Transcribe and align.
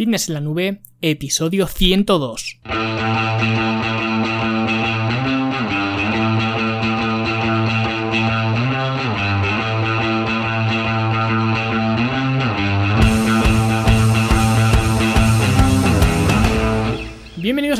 Fitness 0.00 0.28
en 0.28 0.34
la 0.34 0.40
Nube, 0.40 0.80
episodio 1.02 1.66
102. 1.66 2.60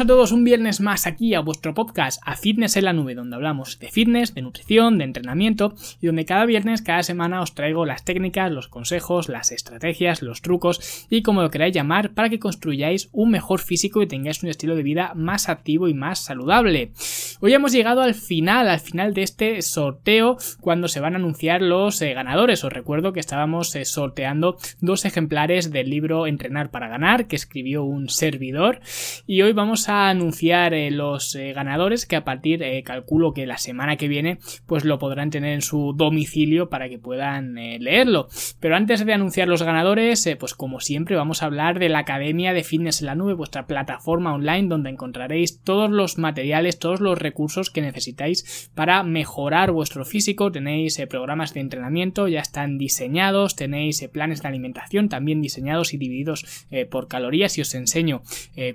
A 0.00 0.06
todos 0.06 0.32
un 0.32 0.44
viernes 0.44 0.80
más 0.80 1.06
aquí 1.06 1.34
a 1.34 1.40
vuestro 1.40 1.74
podcast 1.74 2.22
A 2.24 2.34
Fitness 2.34 2.78
en 2.78 2.86
la 2.86 2.94
Nube, 2.94 3.14
donde 3.14 3.36
hablamos 3.36 3.78
de 3.78 3.90
fitness, 3.90 4.34
de 4.34 4.40
nutrición, 4.40 4.96
de 4.96 5.04
entrenamiento 5.04 5.74
y 6.00 6.06
donde 6.06 6.24
cada 6.24 6.46
viernes, 6.46 6.80
cada 6.80 7.02
semana 7.02 7.42
os 7.42 7.54
traigo 7.54 7.84
las 7.84 8.02
técnicas, 8.02 8.50
los 8.50 8.68
consejos, 8.68 9.28
las 9.28 9.52
estrategias, 9.52 10.22
los 10.22 10.40
trucos 10.40 11.06
y 11.10 11.20
como 11.20 11.42
lo 11.42 11.50
queráis 11.50 11.74
llamar 11.74 12.14
para 12.14 12.30
que 12.30 12.38
construyáis 12.38 13.10
un 13.12 13.30
mejor 13.30 13.60
físico 13.60 14.00
y 14.00 14.06
tengáis 14.06 14.42
un 14.42 14.48
estilo 14.48 14.74
de 14.74 14.82
vida 14.82 15.12
más 15.14 15.50
activo 15.50 15.86
y 15.86 15.92
más 15.92 16.20
saludable. 16.20 16.92
Hoy 17.40 17.52
hemos 17.52 17.72
llegado 17.72 18.00
al 18.00 18.14
final, 18.14 18.70
al 18.70 18.80
final 18.80 19.12
de 19.12 19.22
este 19.22 19.60
sorteo 19.60 20.38
cuando 20.60 20.88
se 20.88 21.00
van 21.00 21.12
a 21.12 21.18
anunciar 21.18 21.60
los 21.60 22.00
eh, 22.00 22.14
ganadores. 22.14 22.64
Os 22.64 22.72
recuerdo 22.72 23.12
que 23.12 23.20
estábamos 23.20 23.76
eh, 23.76 23.84
sorteando 23.84 24.56
dos 24.80 25.04
ejemplares 25.04 25.70
del 25.70 25.90
libro 25.90 26.26
Entrenar 26.26 26.70
para 26.70 26.88
ganar 26.88 27.26
que 27.26 27.36
escribió 27.36 27.84
un 27.84 28.08
servidor 28.08 28.80
y 29.26 29.42
hoy 29.42 29.52
vamos 29.52 29.88
a 29.88 29.89
anunciar 29.90 30.72
eh, 30.74 30.90
los 30.90 31.34
eh, 31.34 31.52
ganadores 31.52 32.06
que 32.06 32.16
a 32.16 32.24
partir, 32.24 32.62
eh, 32.62 32.82
calculo 32.82 33.32
que 33.32 33.46
la 33.46 33.58
semana 33.58 33.96
que 33.96 34.08
viene, 34.08 34.38
pues 34.66 34.84
lo 34.84 34.98
podrán 34.98 35.30
tener 35.30 35.52
en 35.52 35.62
su 35.62 35.92
domicilio 35.96 36.68
para 36.68 36.88
que 36.88 36.98
puedan 36.98 37.54
leerlo. 37.54 38.28
Pero 38.60 38.76
antes 38.76 39.04
de 39.04 39.12
anunciar 39.12 39.48
los 39.48 39.62
ganadores, 39.62 40.28
pues 40.38 40.54
como 40.54 40.80
siempre 40.80 41.16
vamos 41.16 41.42
a 41.42 41.46
hablar 41.46 41.78
de 41.78 41.88
la 41.88 42.00
Academia 42.00 42.52
de 42.52 42.62
Fitness 42.62 43.00
en 43.00 43.06
la 43.06 43.14
Nube, 43.14 43.34
vuestra 43.34 43.66
plataforma 43.66 44.34
online 44.34 44.68
donde 44.68 44.90
encontraréis 44.90 45.60
todos 45.62 45.90
los 45.90 46.18
materiales, 46.18 46.78
todos 46.78 47.00
los 47.00 47.18
recursos 47.18 47.70
que 47.70 47.82
necesitáis 47.82 48.70
para 48.74 49.02
mejorar 49.02 49.72
vuestro 49.72 50.04
físico. 50.04 50.52
Tenéis 50.52 51.00
programas 51.08 51.54
de 51.54 51.60
entrenamiento, 51.60 52.28
ya 52.28 52.40
están 52.40 52.78
diseñados, 52.78 53.56
tenéis 53.56 54.06
planes 54.12 54.42
de 54.42 54.48
alimentación 54.48 55.08
también 55.08 55.42
diseñados 55.42 55.94
y 55.94 55.98
divididos 55.98 56.66
por 56.90 57.08
calorías 57.08 57.58
y 57.58 57.62
os 57.62 57.74
enseño 57.74 58.22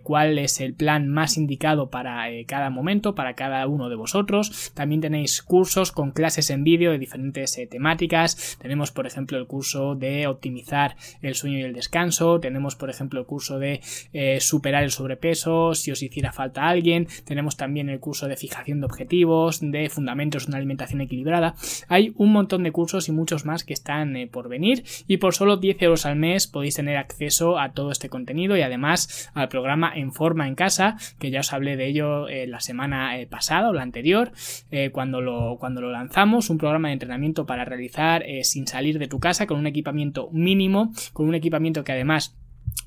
cuál 0.04 0.38
es 0.38 0.60
el 0.60 0.74
plan 0.74 1.05
más 1.10 1.38
indicado 1.38 1.90
para 1.90 2.30
eh, 2.30 2.46
cada 2.46 2.70
momento, 2.70 3.16
para 3.16 3.34
cada 3.34 3.66
uno 3.68 3.90
de 3.90 3.96
vosotros. 3.96 4.72
También 4.74 5.02
tenéis 5.02 5.42
cursos 5.42 5.92
con 5.92 6.12
clases 6.12 6.50
en 6.50 6.64
vídeo 6.64 6.92
de 6.92 7.00
diferentes 7.00 7.58
eh, 7.58 7.68
temáticas. 7.68 8.58
Tenemos, 8.62 8.92
por 8.92 9.08
ejemplo, 9.08 9.38
el 9.38 9.48
curso 9.48 9.96
de 9.96 10.28
optimizar 10.28 10.96
el 11.22 11.36
sueño 11.36 11.60
y 11.60 11.64
el 11.64 11.74
descanso. 11.74 12.40
Tenemos, 12.40 12.76
por 12.76 12.90
ejemplo, 12.90 13.20
el 13.20 13.26
curso 13.26 13.60
de 13.60 13.82
eh, 14.14 14.40
superar 14.40 14.84
el 14.84 14.92
sobrepeso 14.92 15.74
si 15.74 15.92
os 15.92 16.02
hiciera 16.02 16.32
falta 16.32 16.68
alguien. 16.68 17.08
Tenemos 17.26 17.58
también 17.58 17.90
el 17.90 18.00
curso 18.00 18.28
de 18.28 18.38
fijación 18.38 18.80
de 18.80 18.86
objetivos, 18.86 19.60
de 19.62 19.90
fundamentos 19.90 20.46
de 20.46 20.52
una 20.52 20.58
alimentación 20.58 21.02
equilibrada. 21.02 21.56
Hay 21.88 22.14
un 22.18 22.32
montón 22.32 22.64
de 22.64 22.72
cursos 22.72 23.08
y 23.10 23.12
muchos 23.12 23.46
más 23.46 23.64
que 23.64 23.74
están 23.74 24.16
por 24.32 24.50
venir 24.50 24.84
y 25.08 25.18
por 25.18 25.34
solo 25.34 25.58
10 25.58 25.82
euros 25.82 26.06
al 26.06 26.16
mes 26.16 26.48
podéis 26.48 26.76
tener 26.76 26.98
acceso 26.98 27.60
a 27.60 27.72
todo 27.72 27.92
este 27.92 28.10
contenido 28.10 28.58
y 28.58 28.62
además 28.62 29.30
al 29.34 29.50
programa 29.50 29.92
en 29.96 30.12
forma 30.12 30.48
en 30.48 30.56
casa, 30.56 30.95
que 31.20 31.32
ya 31.32 31.42
os 31.42 31.54
hablé 31.54 31.78
de 31.78 31.88
ello 31.88 32.28
eh, 32.28 32.48
la 32.48 32.60
semana 32.60 33.20
eh, 33.20 33.28
pasada 33.28 33.70
o 33.70 33.74
la 33.74 33.82
anterior, 33.82 34.32
eh, 34.72 34.90
cuando, 34.92 35.22
lo, 35.22 35.58
cuando 35.60 35.82
lo 35.82 35.92
lanzamos, 35.92 36.50
un 36.50 36.58
programa 36.58 36.90
de 36.90 36.94
entrenamiento 36.94 37.46
para 37.46 37.66
realizar 37.66 38.24
sin 38.44 38.68
salir 38.68 39.00
de 39.00 39.08
tu 39.08 39.20
casa, 39.20 39.48
con 39.48 39.60
un 39.60 39.68
equipamiento 39.68 40.30
mínimo, 40.32 40.92
con 41.14 41.28
un 41.28 41.36
equipamiento 41.36 41.84
que 41.84 41.92
además 41.92 42.36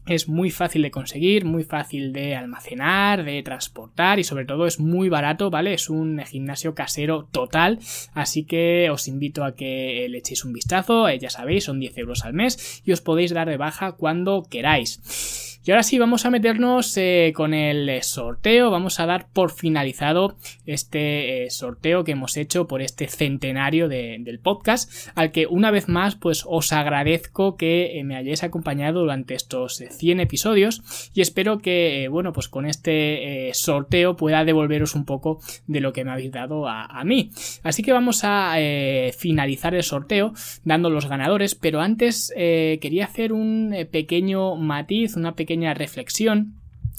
es 0.06 0.28
muy 0.28 0.50
fácil 0.50 0.83
de 0.83 0.91
conseguir, 0.91 1.45
muy 1.45 1.65
fácil 1.65 2.12
de 2.12 2.34
almacenar, 2.34 3.25
de 3.25 3.42
transportar 3.42 4.19
y 4.19 4.25
sobre 4.25 4.47
todo 4.47 4.67
es 4.67 4.81
muy 4.81 5.09
barato, 5.09 5.50
¿vale? 5.50 5.75
Es 5.75 5.91
un 5.91 6.19
gimnasio 6.25 6.75
casero 6.75 7.28
total, 7.31 7.78
así 8.15 8.44
que 8.44 8.88
os 8.91 9.06
invito 9.06 9.44
a 9.44 9.54
que 9.54 10.06
le 10.09 10.19
echéis 10.19 10.44
un 10.44 10.53
vistazo, 10.53 11.10
ya 11.10 11.31
sabéis, 11.31 11.65
son 11.65 11.78
10 11.78 11.99
euros 11.99 12.25
al 12.25 12.33
mes 12.33 12.83
y 12.84 12.93
os 12.93 13.00
podéis 13.00 13.33
dar 13.33 13.49
de 13.49 13.59
baja 13.59 13.93
cuando 13.93 14.44
queráis. 14.49 15.58
Y 15.69 15.71
ahora 15.71 15.83
sí, 15.83 15.99
vamos 15.99 16.25
a 16.25 16.31
meternos 16.31 16.97
eh, 16.97 17.34
con 17.37 17.53
el 17.53 17.91
eh, 17.91 18.03
sorteo. 18.03 18.71
Vamos 18.71 19.01
a 19.01 19.05
dar 19.05 19.29
por 19.31 19.53
finalizado 19.53 20.39
este 20.65 21.45
eh, 21.45 21.51
sorteo 21.51 22.05
que 22.05 22.12
hemos 22.12 22.39
hecho 22.39 22.67
por 22.67 22.81
este 22.81 23.06
centenario 23.06 23.87
del 23.87 24.41
podcast, 24.43 24.91
al 25.15 25.31
que 25.31 25.47
una 25.47 25.71
vez 25.71 25.87
más, 25.87 26.17
pues 26.17 26.45
os 26.47 26.73
agradezco 26.73 27.59
que 27.59 28.01
me 28.03 28.17
hayáis 28.17 28.45
acompañado 28.45 29.01
durante 29.01 29.34
estos 29.34 29.84
100 29.91 30.21
episodios 30.21 31.11
y 31.12 31.21
espero 31.21 31.59
que, 31.59 32.09
bueno, 32.11 32.33
pues 32.33 32.49
con 32.49 32.65
este 32.65 33.51
sorteo 33.53 34.17
pueda 34.17 34.47
devolveros 34.47 34.95
un 34.95 35.05
poco 35.05 35.39
de 35.67 35.81
lo 35.81 35.93
que 35.93 36.03
me 36.03 36.12
habéis 36.12 36.33
dado 36.33 36.67
a, 36.67 36.87
a 36.87 37.05
mí. 37.05 37.31
Así 37.62 37.83
que 37.83 37.93
vamos 37.93 38.21
a 38.23 38.55
finalizar 39.19 39.75
el 39.75 39.83
sorteo 39.83 40.33
dando 40.65 40.89
los 40.89 41.07
ganadores, 41.11 41.55
pero 41.55 41.83
antes 41.83 42.33
quería 42.34 43.05
hacer 43.05 43.34
un 43.34 43.75
pequeño 43.91 44.57
matiz, 44.57 45.15
una 45.15 45.34
pequeña 45.34 45.58
reflexión 45.75 46.58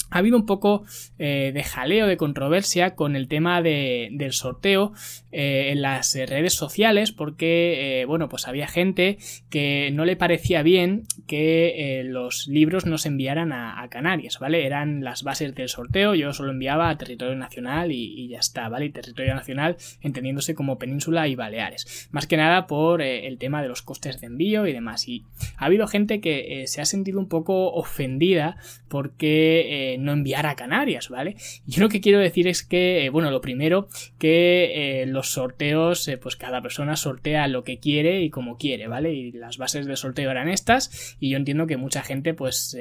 ha 0.09 0.17
habido 0.19 0.37
un 0.37 0.45
poco 0.45 0.83
eh, 1.17 1.51
de 1.53 1.63
jaleo, 1.63 2.07
de 2.07 2.17
controversia 2.17 2.95
con 2.95 3.15
el 3.15 3.27
tema 3.27 3.61
del 3.61 4.31
sorteo 4.31 4.93
eh, 5.31 5.69
en 5.71 5.81
las 5.81 6.15
redes 6.15 6.53
sociales 6.53 7.11
porque, 7.11 8.01
eh, 8.01 8.05
bueno, 8.05 8.29
pues 8.29 8.47
había 8.47 8.67
gente 8.67 9.17
que 9.49 9.91
no 9.93 10.05
le 10.05 10.15
parecía 10.15 10.63
bien 10.63 11.03
que 11.27 12.01
los 12.05 12.47
libros 12.47 12.85
nos 12.85 13.05
enviaran 13.05 13.51
a, 13.53 13.87
Canarias, 13.89 14.37
¿vale? 14.39 14.65
Eran 14.65 15.03
las 15.03 15.23
bases 15.23 15.55
del 15.55 15.69
sorteo, 15.69 16.13
yo 16.13 16.31
solo 16.33 16.51
enviaba 16.51 16.89
a 16.89 16.97
territorio 16.97 17.35
nacional 17.35 17.91
y, 17.91 18.27
ya 18.27 18.39
está, 18.39 18.69
¿vale? 18.69 18.85
Y 18.85 18.91
territorio 18.91 19.33
nacional 19.33 19.77
entendiéndose 20.01 20.53
como 20.53 20.77
península 20.77 21.27
y 21.27 21.35
Baleares. 21.35 22.09
Más 22.11 22.27
que 22.27 22.37
nada 22.37 22.67
por 22.67 23.01
el 23.01 23.37
tema 23.39 23.61
de 23.61 23.67
los 23.67 23.81
costes 23.81 24.21
de 24.21 24.27
envío 24.27 24.67
y 24.67 24.73
demás. 24.73 25.07
Y 25.07 25.23
ha 25.57 25.65
habido 25.65 25.87
gente 25.87 26.21
que 26.21 26.65
se 26.67 26.81
ha 26.81 26.85
sentido 26.85 27.19
un 27.19 27.27
poco 27.27 27.71
ofendida 27.71 28.57
porque 28.89 29.97
no 30.03 30.13
enviar 30.13 30.45
a 30.45 30.55
Canarias, 30.55 31.09
¿vale? 31.09 31.35
Yo 31.65 31.83
lo 31.83 31.89
que 31.89 32.01
quiero 32.01 32.19
decir 32.19 32.47
es 32.47 32.63
que, 32.63 33.05
eh, 33.05 33.09
bueno, 33.09 33.31
lo 33.31 33.41
primero, 33.41 33.87
que 34.17 35.01
eh, 35.01 35.05
los 35.05 35.31
sorteos, 35.31 36.07
eh, 36.07 36.17
pues 36.17 36.35
cada 36.35 36.61
persona 36.61 36.95
sortea 36.95 37.47
lo 37.47 37.63
que 37.63 37.79
quiere 37.79 38.21
y 38.21 38.29
como 38.29 38.57
quiere, 38.57 38.87
¿vale? 38.87 39.13
Y 39.13 39.31
las 39.31 39.57
bases 39.57 39.85
de 39.85 39.95
sorteo 39.95 40.31
eran 40.31 40.49
estas 40.49 41.17
y 41.19 41.29
yo 41.29 41.37
entiendo 41.37 41.67
que 41.67 41.77
mucha 41.77 42.03
gente 42.03 42.33
pues 42.33 42.77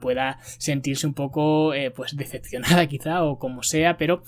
pueda 0.00 0.38
sentirse 0.58 1.06
un 1.06 1.14
poco 1.14 1.72
pues 1.94 2.16
decepcionada 2.16 2.86
quizá 2.88 3.24
o 3.24 3.38
como 3.38 3.62
sea, 3.62 3.96
pero 3.96 4.22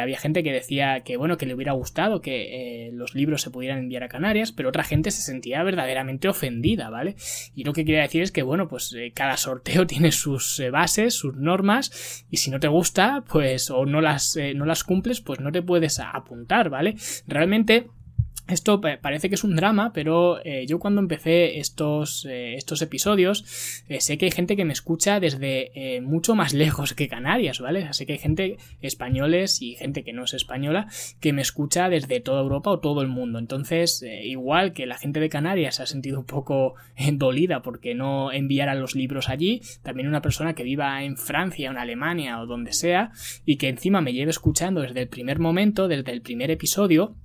había 0.00 0.18
gente 0.18 0.42
que 0.42 0.52
decía 0.52 1.00
que, 1.00 1.16
bueno, 1.16 1.36
que 1.36 1.46
le 1.46 1.54
hubiera 1.54 1.72
gustado 1.72 2.20
que 2.20 2.90
los 2.92 3.14
libros 3.14 3.42
se 3.42 3.50
pudieran 3.50 3.78
enviar 3.78 4.04
a 4.04 4.08
Canarias, 4.08 4.52
pero 4.52 4.68
otra 4.68 4.84
gente 4.84 5.10
se 5.10 5.22
sentía 5.22 5.62
verdaderamente 5.62 6.28
ofendida, 6.28 6.90
¿vale? 6.90 7.16
Y 7.54 7.64
lo 7.64 7.72
que 7.72 7.84
quería 7.84 8.02
decir 8.02 8.22
es 8.22 8.32
que, 8.32 8.42
bueno, 8.42 8.68
pues 8.68 8.94
cada 9.14 9.36
sorteo 9.36 9.86
tiene 9.86 10.12
sus 10.12 10.62
bases, 10.70 11.14
sus 11.14 11.36
normas, 11.36 11.87
y 12.30 12.38
si 12.38 12.50
no 12.50 12.60
te 12.60 12.68
gusta, 12.68 13.24
pues 13.28 13.70
o 13.70 13.86
no 13.86 14.00
las, 14.00 14.36
eh, 14.36 14.54
no 14.54 14.64
las 14.64 14.84
cumples, 14.84 15.20
pues 15.20 15.40
no 15.40 15.52
te 15.52 15.62
puedes 15.62 16.00
apuntar, 16.00 16.70
¿vale? 16.70 16.96
Realmente 17.26 17.90
esto 18.48 18.80
parece 18.80 19.28
que 19.28 19.34
es 19.34 19.44
un 19.44 19.56
drama, 19.56 19.92
pero 19.92 20.44
eh, 20.44 20.66
yo 20.66 20.78
cuando 20.78 21.00
empecé 21.00 21.58
estos, 21.58 22.24
eh, 22.24 22.54
estos 22.54 22.80
episodios 22.80 23.84
eh, 23.88 24.00
sé 24.00 24.16
que 24.16 24.24
hay 24.24 24.30
gente 24.30 24.56
que 24.56 24.64
me 24.64 24.72
escucha 24.72 25.20
desde 25.20 26.00
mucho 26.02 26.34
más 26.34 26.54
lejos 26.54 26.94
que 26.94 27.08
Canarias, 27.08 27.60
¿vale? 27.60 27.92
Sé 27.92 28.06
que 28.06 28.14
hay 28.14 28.18
gente 28.18 28.56
españoles 28.80 29.60
y 29.60 29.74
gente 29.74 30.02
que 30.02 30.12
no 30.12 30.24
es 30.24 30.34
española 30.34 30.88
que 31.20 31.32
me 31.32 31.42
escucha 31.42 31.88
desde 31.88 32.20
toda 32.20 32.40
Europa 32.40 32.70
o 32.70 32.80
todo 32.80 33.02
el 33.02 33.08
mundo. 33.08 33.38
Entonces, 33.38 34.04
igual 34.22 34.72
que 34.72 34.86
la 34.86 34.96
gente 34.96 35.20
de 35.20 35.28
Canarias 35.28 35.76
se 35.76 35.82
ha 35.82 35.86
sentido 35.86 36.20
un 36.20 36.26
poco 36.26 36.74
dolida 37.12 37.62
porque 37.62 37.94
no 37.94 38.32
enviaran 38.32 38.80
los 38.80 38.94
libros 38.94 39.28
allí, 39.28 39.60
también 39.82 40.08
una 40.08 40.22
persona 40.22 40.54
que 40.54 40.62
viva 40.62 41.02
en 41.02 41.16
Francia 41.16 41.70
en 41.70 41.76
Alemania 41.76 42.40
o 42.40 42.46
donde 42.46 42.72
sea 42.72 43.10
y 43.44 43.56
que 43.56 43.68
encima 43.68 44.00
me 44.00 44.12
lleve 44.12 44.30
escuchando 44.30 44.80
desde 44.80 45.02
el 45.02 45.08
primer 45.08 45.38
momento, 45.38 45.88
desde 45.88 46.12
el 46.12 46.22
primer 46.22 46.50
episodio, 46.50 47.16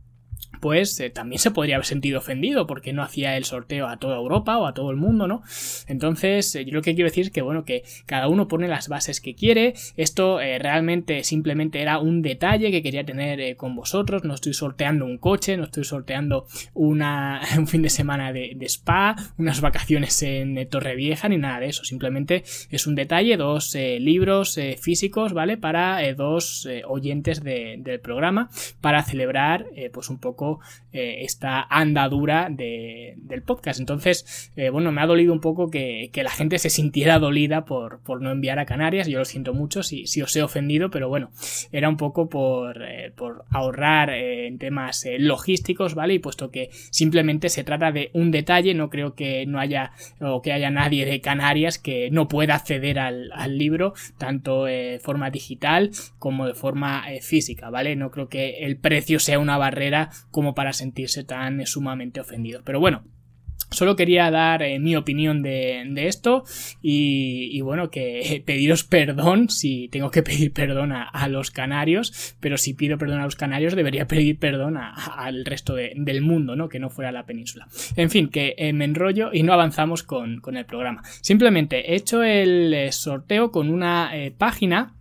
pues 0.64 1.04
también 1.14 1.40
se 1.40 1.52
podría 1.52 1.76
haber 1.76 1.86
sentido 1.86 2.20
ofendido 2.20 2.66
porque 2.68 2.94
no 2.94 3.04
hacía 3.04 3.36
el 3.36 3.44
sorteo 3.44 3.90
a 3.90 3.98
toda 3.98 4.16
Europa 4.16 4.58
o 4.58 4.66
a 4.66 4.74
todo 4.74 4.92
el 4.92 4.96
mundo, 4.96 5.28
¿no? 5.28 5.44
Entonces, 5.90 6.56
eh, 6.56 6.64
yo 6.64 6.76
lo 6.76 6.82
que 6.82 6.96
quiero 6.96 7.10
decir 7.10 7.26
es 7.26 7.32
que, 7.32 7.42
bueno, 7.42 7.66
que 7.66 7.84
cada 8.06 8.30
uno 8.30 8.48
pone 8.48 8.70
las 8.70 8.88
bases 8.88 9.20
que 9.20 9.36
quiere. 9.36 9.74
Esto 9.98 10.40
eh, 10.40 10.60
realmente 10.60 11.26
simplemente 11.26 11.82
era 11.82 12.00
un 12.00 12.22
detalle 12.22 12.72
que 12.72 12.82
quería 12.82 13.06
tener 13.06 13.58
con 13.58 13.76
vosotros. 13.76 14.24
No 14.24 14.36
estoy 14.36 14.54
sorteando 14.54 15.04
un 15.04 15.18
coche, 15.18 15.58
no 15.58 15.66
estoy 15.66 15.84
sorteando 15.84 16.48
una, 16.74 17.42
un 17.58 17.68
fin 17.68 17.82
de 17.82 17.90
semana 17.90 18.32
de, 18.32 18.56
spa, 18.70 19.18
unas 19.38 19.60
vacaciones 19.60 20.24
en 20.24 20.66
Torrevieja, 20.70 21.28
ni 21.28 21.40
nada 21.40 21.60
de 21.60 21.66
eso. 21.66 21.84
Simplemente 21.84 22.46
es 22.70 22.88
un 22.88 22.96
detalle, 22.96 23.36
dos 23.36 23.76
libros 23.76 24.58
físicos, 24.80 25.34
¿vale? 25.34 25.58
Para 25.58 26.02
dos 26.14 26.70
oyentes 26.88 27.44
del 27.44 28.00
programa, 28.00 28.50
para 28.80 29.04
celebrar, 29.04 29.66
pues 29.92 30.10
un 30.10 30.20
poco 30.20 30.53
poco 30.60 30.84
esta 30.94 31.66
andadura 31.70 32.50
del 32.50 33.42
podcast. 33.44 33.80
Entonces, 33.80 34.52
bueno, 34.72 34.92
me 34.92 35.02
ha 35.02 35.08
dolido 35.08 35.34
un 35.34 35.40
poco 35.40 35.70
que, 35.70 36.12
la 36.24 36.30
gente 36.30 36.60
se 36.60 36.70
sintiera 36.70 37.20
dolida 37.20 37.66
por, 37.66 38.00
por, 38.02 38.22
no 38.22 38.32
enviar 38.32 38.60
a 38.60 38.66
Canarias. 38.66 39.08
Yo 39.08 39.20
lo 39.20 39.26
siento 39.26 39.54
mucho 39.54 39.82
si, 39.82 40.06
si 40.06 40.22
os 40.22 40.36
he 40.36 40.44
ofendido, 40.44 40.92
pero 40.92 41.10
bueno, 41.10 41.32
era 41.72 41.90
un 41.90 41.98
poco 41.98 42.30
por, 42.30 42.80
por 43.16 43.46
ahorrar 43.50 44.12
en 44.12 44.60
temas 44.60 45.06
logísticos, 45.18 45.96
¿vale? 45.96 46.14
Y 46.14 46.20
puesto 46.20 46.52
que 46.52 46.70
simplemente 46.92 47.50
se 47.50 47.64
trata 47.64 47.92
de 47.92 48.12
un 48.14 48.32
detalle, 48.32 48.74
no 48.74 48.90
creo 48.90 49.16
que 49.16 49.46
no 49.46 49.60
haya 49.60 49.92
o 50.20 50.42
que 50.42 50.54
haya 50.54 50.70
nadie 50.70 51.06
de 51.06 51.22
Canarias 51.22 51.78
que 51.78 52.10
no 52.12 52.28
pueda 52.28 52.56
acceder 52.56 53.00
al, 53.00 53.30
libro, 53.58 53.94
tanto 54.18 54.66
de 54.66 55.00
forma 55.02 55.30
digital 55.30 55.92
como 56.18 56.48
de 56.48 56.54
forma 56.54 57.12
eh, 57.12 57.22
física, 57.22 57.70
¿vale? 57.70 57.96
No 57.96 58.10
creo 58.10 58.30
que 58.30 58.66
el 58.66 58.78
precio 58.78 59.20
sea 59.20 59.40
una 59.40 59.58
barrera 59.58 60.10
como 60.32 60.43
para 60.56 60.74
sentirse 60.74 61.24
tan 61.24 61.66
sumamente 61.66 62.20
ofendido. 62.20 62.62
Pero 62.64 62.80
bueno, 62.80 63.04
Solo 63.74 63.96
quería 63.96 64.30
dar 64.30 64.62
eh, 64.62 64.80
mi 64.80 64.96
opinión 64.96 65.42
de, 65.42 65.92
esto 65.96 66.44
y, 66.82 67.60
bueno, 67.62 67.90
que 67.90 68.44
pediros 68.46 68.84
perdón 68.84 69.50
si 69.50 69.88
tengo 69.90 70.12
que 70.12 70.22
pedir 70.22 70.54
perdón 70.54 70.92
a, 70.92 71.28
los 71.28 71.52
canarios, 71.52 72.36
pero 72.40 72.58
si 72.58 72.74
pido 72.74 72.98
perdón 72.98 73.22
a 73.22 73.24
los 73.24 73.36
canarios 73.36 73.76
debería 73.76 74.08
pedir 74.08 74.38
perdón 74.38 74.78
al 74.78 75.46
resto 75.46 75.76
del 75.76 76.22
mundo, 76.22 76.56
¿no? 76.56 76.70
Que 76.70 76.80
no 76.80 76.90
fuera 76.90 77.12
la 77.12 77.26
península. 77.26 77.68
En 77.96 78.10
fin, 78.10 78.30
que 78.30 78.54
eh, 78.58 78.74
me 78.74 78.86
enrollo 78.86 79.32
y 79.34 79.42
no 79.44 79.54
avanzamos 79.54 80.04
con, 80.04 80.42
el 80.56 80.66
programa. 80.66 81.02
Simplemente 81.22 81.92
he 81.92 81.96
hecho 81.96 82.22
el 82.22 82.74
eh, 82.74 82.92
sorteo 82.92 83.52
con 83.52 83.70
una 83.70 84.12
página 84.38 84.94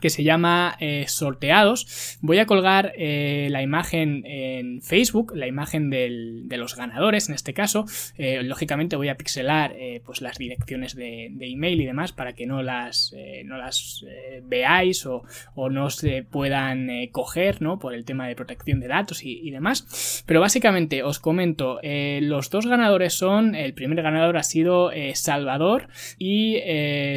que 0.00 0.10
se 0.10 0.24
llama 0.24 0.76
eh, 0.80 1.04
sorteados. 1.08 2.18
Voy 2.20 2.38
a 2.38 2.46
colgar 2.46 2.92
eh, 2.96 3.48
la 3.50 3.62
imagen 3.62 4.24
en 4.26 4.82
Facebook, 4.82 5.32
la 5.36 5.46
imagen 5.46 5.90
de 5.90 6.56
los 6.56 6.76
ganadores 6.76 7.28
en 7.28 7.34
este 7.34 7.54
caso. 7.54 7.84
Eh, 8.16 8.42
lógicamente 8.42 8.96
voy 8.96 9.08
a 9.08 9.16
pixelar 9.16 9.74
pues 10.04 10.20
las 10.20 10.38
direcciones 10.38 10.94
de, 10.94 11.30
email 11.40 11.80
y 11.80 11.84
demás 11.86 12.12
para 12.12 12.32
que 12.32 12.46
no 12.46 12.62
las, 12.62 13.14
no 13.44 13.56
las 13.56 14.04
veáis 14.42 15.06
o, 15.06 15.22
no 15.70 15.90
se 15.90 16.22
puedan 16.22 16.88
coger 17.12 17.62
¿no? 17.62 17.78
por 17.78 17.94
el 17.94 18.04
tema 18.04 18.26
de 18.26 18.34
protección 18.34 18.80
de 18.80 18.88
datos 18.88 19.24
y, 19.24 19.40
y 19.40 19.50
demás. 19.50 20.24
Pero 20.26 20.40
básicamente 20.40 21.02
os 21.02 21.18
comento, 21.18 21.80
los 21.82 22.50
dos 22.50 22.66
ganadores 22.66 23.14
son, 23.14 23.54
el 23.54 23.74
primer 23.74 24.02
ganador 24.02 24.36
ha 24.36 24.42
sido 24.42 24.90
Salvador 25.14 25.88
y 26.18 26.58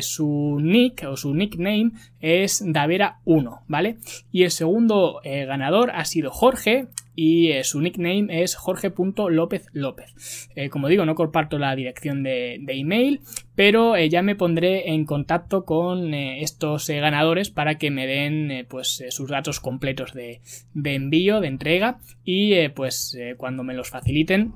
su 0.01 0.59
nick 0.61 1.05
o 1.07 1.17
su 1.17 1.33
nickname 1.33 1.91
es 2.19 2.63
Davera 2.73 3.19
1, 3.25 3.63
¿vale? 3.67 3.97
Y 4.31 4.43
el 4.43 4.51
segundo 4.51 5.21
eh, 5.23 5.45
ganador 5.45 5.91
ha 5.91 6.05
sido 6.05 6.31
Jorge 6.31 6.87
y 7.15 7.51
eh, 7.51 7.63
su 7.63 7.79
nickname 7.79 8.41
es 8.41 8.55
jorge.lópez 8.55 9.67
López. 9.71 10.49
Eh, 10.55 10.69
como 10.69 10.87
digo, 10.87 11.05
no 11.05 11.13
comparto 11.15 11.59
la 11.59 11.75
dirección 11.75 12.23
de, 12.23 12.59
email, 12.67 13.21
pero 13.55 13.97
ya 13.97 14.23
me 14.23 14.35
pondré 14.35 14.91
en 14.91 15.05
contacto 15.05 15.63
con 15.63 16.13
estos 16.13 16.89
ganadores 16.89 17.51
para 17.51 17.77
que 17.77 17.91
me 17.91 18.07
den 18.07 18.65
pues 18.67 19.03
sus 19.09 19.29
datos 19.29 19.59
completos 19.59 20.13
de, 20.13 20.41
de, 20.73 20.95
envío, 20.95 21.39
de 21.39 21.47
entrega 21.47 21.99
y 22.25 22.67
pues 22.69 23.15
cuando 23.37 23.63
me 23.63 23.75
los 23.75 23.89
faciliten 23.89 24.53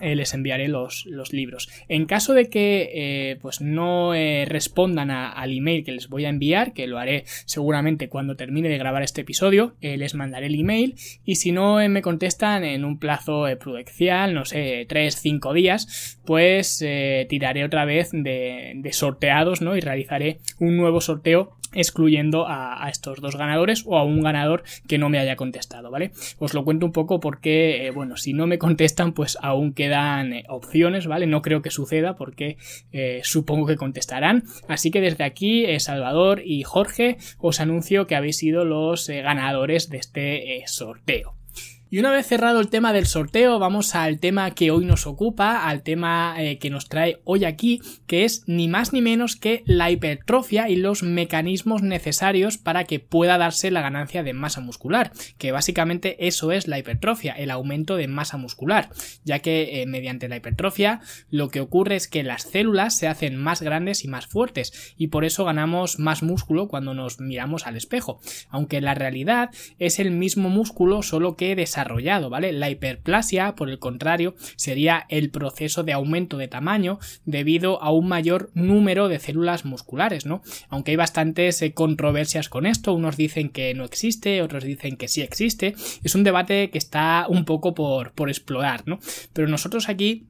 eh, 0.00 0.14
les 0.14 0.34
enviaré 0.34 0.68
los, 0.68 1.06
libros. 1.32 1.68
En 1.88 2.06
caso 2.06 2.34
de 2.34 2.48
que 2.48 2.90
eh, 2.94 3.36
pues 3.40 3.60
no 3.60 4.14
eh, 4.14 4.44
respondan 4.46 5.10
al 5.10 5.56
email 5.56 5.84
que 5.84 5.92
les 5.92 6.08
voy 6.08 6.24
a 6.24 6.28
enviar, 6.28 6.72
que 6.72 6.86
lo 6.86 6.98
haré 6.98 7.24
seguramente 7.44 8.08
cuando 8.08 8.36
termine 8.36 8.68
de 8.68 8.78
grabar 8.78 9.02
este 9.02 9.22
episodio, 9.22 9.74
les 9.80 10.14
mandaré 10.14 10.46
el 10.46 10.58
email 10.58 10.94
y 11.24 11.36
si 11.36 11.52
no 11.52 11.76
me 11.88 12.02
contestan 12.02 12.64
en 12.64 12.84
un 12.84 12.98
plazo 12.98 13.46
prudencial, 13.58 14.34
no 14.34 14.44
sé, 14.44 14.86
3-5 14.88 15.52
días, 15.54 16.18
pues 16.24 16.84
tiraré 17.28 17.64
otra 17.64 17.84
vez 17.84 18.10
de, 18.12 18.72
de 18.76 18.92
sorteados 18.92 19.60
¿no? 19.60 19.76
y 19.76 19.80
realizaré 19.80 20.38
un 20.58 20.76
nuevo 20.76 21.00
sorteo 21.00 21.56
excluyendo 21.74 22.46
a, 22.48 22.88
estos 22.88 23.20
dos 23.20 23.36
ganadores 23.36 23.84
o 23.86 23.96
a 23.96 24.04
un 24.04 24.22
ganador 24.22 24.64
que 24.86 24.98
no 24.98 25.08
me 25.08 25.18
haya 25.18 25.36
contestado, 25.36 25.90
¿vale? 25.90 26.12
Os 26.38 26.54
lo 26.54 26.64
cuento 26.64 26.86
un 26.86 26.92
poco 26.92 27.20
porque, 27.20 27.86
eh, 27.86 27.90
bueno, 27.90 28.16
si 28.16 28.32
no 28.32 28.46
me 28.46 28.58
contestan, 28.58 29.12
pues 29.12 29.38
aún 29.40 29.72
quedan 29.72 30.32
eh, 30.32 30.44
opciones, 30.48 31.06
¿vale? 31.06 31.26
No 31.26 31.42
creo 31.42 31.62
que 31.62 31.70
suceda 31.70 32.16
porque 32.16 32.56
eh, 32.92 33.20
supongo 33.22 33.66
que 33.66 33.76
contestarán. 33.76 34.44
Así 34.68 34.90
que 34.90 35.00
desde 35.00 35.24
aquí, 35.24 35.66
Salvador 35.78 36.42
y 36.44 36.62
Jorge, 36.62 37.18
os 37.38 37.60
anuncio 37.60 38.06
que 38.06 38.16
habéis 38.16 38.38
sido 38.38 38.64
los 38.64 39.08
ganadores 39.08 39.90
de 39.90 39.98
este 39.98 40.62
sorteo. 40.66 41.34
Y 41.94 42.00
una 42.00 42.10
vez 42.10 42.26
cerrado 42.26 42.58
el 42.58 42.70
tema 42.70 42.92
del 42.92 43.06
sorteo, 43.06 43.60
vamos 43.60 43.94
al 43.94 44.18
tema 44.18 44.50
que 44.50 44.72
hoy 44.72 44.84
nos 44.84 45.06
ocupa, 45.06 45.68
al 45.68 45.84
tema 45.84 46.34
eh, 46.38 46.58
que 46.58 46.68
nos 46.68 46.88
trae 46.88 47.20
hoy 47.22 47.44
aquí, 47.44 47.80
que 48.08 48.24
es 48.24 48.42
ni 48.48 48.66
más 48.66 48.92
ni 48.92 49.00
menos 49.00 49.36
que 49.36 49.62
la 49.64 49.92
hipertrofia 49.92 50.68
y 50.68 50.74
los 50.74 51.04
mecanismos 51.04 51.82
necesarios 51.82 52.58
para 52.58 52.82
que 52.82 52.98
pueda 52.98 53.38
darse 53.38 53.70
la 53.70 53.80
ganancia 53.80 54.24
de 54.24 54.32
masa 54.32 54.60
muscular, 54.60 55.12
que 55.38 55.52
básicamente 55.52 56.26
eso 56.26 56.50
es 56.50 56.66
la 56.66 56.80
hipertrofia, 56.80 57.32
el 57.32 57.52
aumento 57.52 57.94
de 57.94 58.08
masa 58.08 58.38
muscular, 58.38 58.90
ya 59.22 59.38
que 59.38 59.80
eh, 59.80 59.86
mediante 59.86 60.28
la 60.28 60.38
hipertrofia 60.38 61.00
lo 61.30 61.48
que 61.48 61.60
ocurre 61.60 61.94
es 61.94 62.08
que 62.08 62.24
las 62.24 62.42
células 62.42 62.98
se 62.98 63.06
hacen 63.06 63.36
más 63.36 63.62
grandes 63.62 64.02
y 64.02 64.08
más 64.08 64.26
fuertes, 64.26 64.94
y 64.96 65.06
por 65.06 65.24
eso 65.24 65.44
ganamos 65.44 66.00
más 66.00 66.24
músculo 66.24 66.66
cuando 66.66 66.92
nos 66.92 67.20
miramos 67.20 67.68
al 67.68 67.76
espejo, 67.76 68.18
aunque 68.48 68.80
la 68.80 68.94
realidad 68.94 69.50
es 69.78 70.00
el 70.00 70.10
mismo 70.10 70.48
músculo 70.48 71.04
solo 71.04 71.36
que 71.36 71.54
desarrolla 71.84 72.20
¿vale? 72.28 72.52
La 72.52 72.70
hiperplasia, 72.70 73.54
por 73.54 73.68
el 73.68 73.78
contrario, 73.78 74.34
sería 74.56 75.04
el 75.08 75.30
proceso 75.30 75.82
de 75.82 75.92
aumento 75.92 76.38
de 76.38 76.48
tamaño 76.48 76.98
debido 77.24 77.82
a 77.82 77.90
un 77.90 78.08
mayor 78.08 78.50
número 78.54 79.08
de 79.08 79.18
células 79.18 79.64
musculares, 79.64 80.26
¿no? 80.26 80.42
Aunque 80.68 80.92
hay 80.92 80.96
bastantes 80.96 81.60
eh, 81.62 81.72
controversias 81.74 82.48
con 82.48 82.66
esto, 82.66 82.94
unos 82.94 83.16
dicen 83.16 83.50
que 83.50 83.74
no 83.74 83.84
existe, 83.84 84.42
otros 84.42 84.64
dicen 84.64 84.96
que 84.96 85.08
sí 85.08 85.22
existe, 85.22 85.74
es 86.02 86.14
un 86.14 86.24
debate 86.24 86.70
que 86.70 86.78
está 86.78 87.26
un 87.28 87.44
poco 87.44 87.74
por, 87.74 88.12
por 88.12 88.28
explorar, 88.28 88.84
¿no? 88.86 88.98
Pero 89.32 89.48
nosotros 89.48 89.88
aquí 89.88 90.28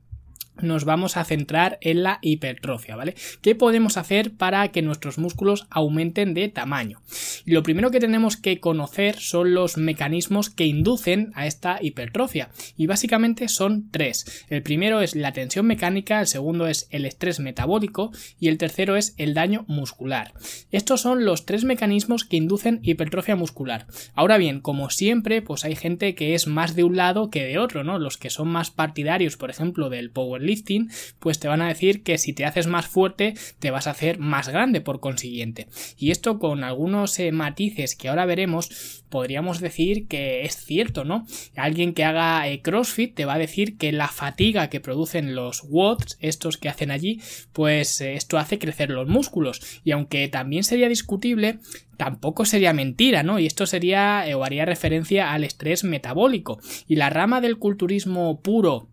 nos 0.60 0.84
vamos 0.84 1.16
a 1.16 1.24
centrar 1.24 1.78
en 1.80 2.02
la 2.02 2.18
hipertrofia, 2.22 2.96
¿vale? 2.96 3.14
¿Qué 3.40 3.54
podemos 3.54 3.96
hacer 3.96 4.32
para 4.32 4.68
que 4.68 4.82
nuestros 4.82 5.18
músculos 5.18 5.66
aumenten 5.70 6.34
de 6.34 6.48
tamaño? 6.48 7.00
lo 7.44 7.62
primero 7.62 7.90
que 7.90 8.00
tenemos 8.00 8.36
que 8.36 8.60
conocer 8.60 9.18
son 9.18 9.54
los 9.54 9.76
mecanismos 9.76 10.50
que 10.50 10.66
inducen 10.66 11.30
a 11.34 11.46
esta 11.46 11.78
hipertrofia 11.80 12.50
y 12.76 12.86
básicamente 12.86 13.48
son 13.48 13.90
tres. 13.90 14.44
El 14.48 14.62
primero 14.62 15.00
es 15.00 15.14
la 15.14 15.32
tensión 15.32 15.66
mecánica, 15.66 16.20
el 16.20 16.26
segundo 16.26 16.66
es 16.66 16.88
el 16.90 17.04
estrés 17.04 17.40
metabólico 17.40 18.12
y 18.38 18.48
el 18.48 18.58
tercero 18.58 18.96
es 18.96 19.14
el 19.18 19.34
daño 19.34 19.64
muscular. 19.68 20.32
Estos 20.70 21.00
son 21.00 21.24
los 21.24 21.46
tres 21.46 21.64
mecanismos 21.64 22.24
que 22.24 22.36
inducen 22.36 22.80
hipertrofia 22.82 23.36
muscular. 23.36 23.86
Ahora 24.14 24.38
bien, 24.38 24.60
como 24.60 24.90
siempre, 24.90 25.42
pues 25.42 25.64
hay 25.64 25.76
gente 25.76 26.14
que 26.14 26.34
es 26.34 26.46
más 26.46 26.74
de 26.74 26.84
un 26.84 26.96
lado 26.96 27.30
que 27.30 27.44
de 27.44 27.58
otro, 27.58 27.84
¿no? 27.84 27.98
Los 27.98 28.16
que 28.16 28.30
son 28.30 28.48
más 28.48 28.70
partidarios, 28.70 29.36
por 29.36 29.50
ejemplo, 29.50 29.90
del 29.90 30.10
power 30.10 30.42
lifting, 30.44 30.90
pues 31.18 31.38
te 31.38 31.48
van 31.48 31.62
a 31.62 31.68
decir 31.68 32.02
que 32.02 32.18
si 32.18 32.32
te 32.32 32.44
haces 32.44 32.66
más 32.66 32.86
fuerte 32.86 33.34
te 33.58 33.70
vas 33.70 33.86
a 33.86 33.90
hacer 33.90 34.18
más 34.18 34.48
grande 34.48 34.80
por 34.80 35.00
consiguiente. 35.00 35.68
Y 35.96 36.10
esto 36.10 36.38
con 36.38 36.64
algunos 36.64 37.18
eh, 37.18 37.32
matices 37.32 37.94
que 37.96 38.08
ahora 38.08 38.26
veremos, 38.26 39.02
podríamos 39.08 39.60
decir 39.60 40.06
que 40.06 40.44
es 40.44 40.56
cierto, 40.56 41.04
¿no? 41.04 41.26
Alguien 41.56 41.94
que 41.94 42.04
haga 42.04 42.48
eh, 42.48 42.62
CrossFit 42.62 43.14
te 43.14 43.24
va 43.24 43.34
a 43.34 43.38
decir 43.38 43.76
que 43.76 43.92
la 43.92 44.08
fatiga 44.08 44.68
que 44.68 44.80
producen 44.80 45.34
los 45.34 45.62
watts, 45.68 46.18
estos 46.20 46.56
que 46.56 46.68
hacen 46.68 46.90
allí, 46.90 47.20
pues 47.52 48.00
eh, 48.00 48.14
esto 48.14 48.38
hace 48.38 48.58
crecer 48.58 48.90
los 48.90 49.08
músculos. 49.08 49.80
Y 49.84 49.92
aunque 49.92 50.28
también 50.28 50.64
sería 50.64 50.88
discutible, 50.88 51.58
tampoco 51.96 52.44
sería 52.44 52.72
mentira, 52.72 53.22
¿no? 53.22 53.38
Y 53.38 53.46
esto 53.46 53.66
sería 53.66 54.24
o 54.36 54.44
haría 54.44 54.64
referencia 54.64 55.32
al 55.32 55.44
estrés 55.44 55.84
metabólico. 55.84 56.58
Y 56.88 56.96
la 56.96 57.10
rama 57.10 57.40
del 57.40 57.58
culturismo 57.58 58.40
puro 58.40 58.88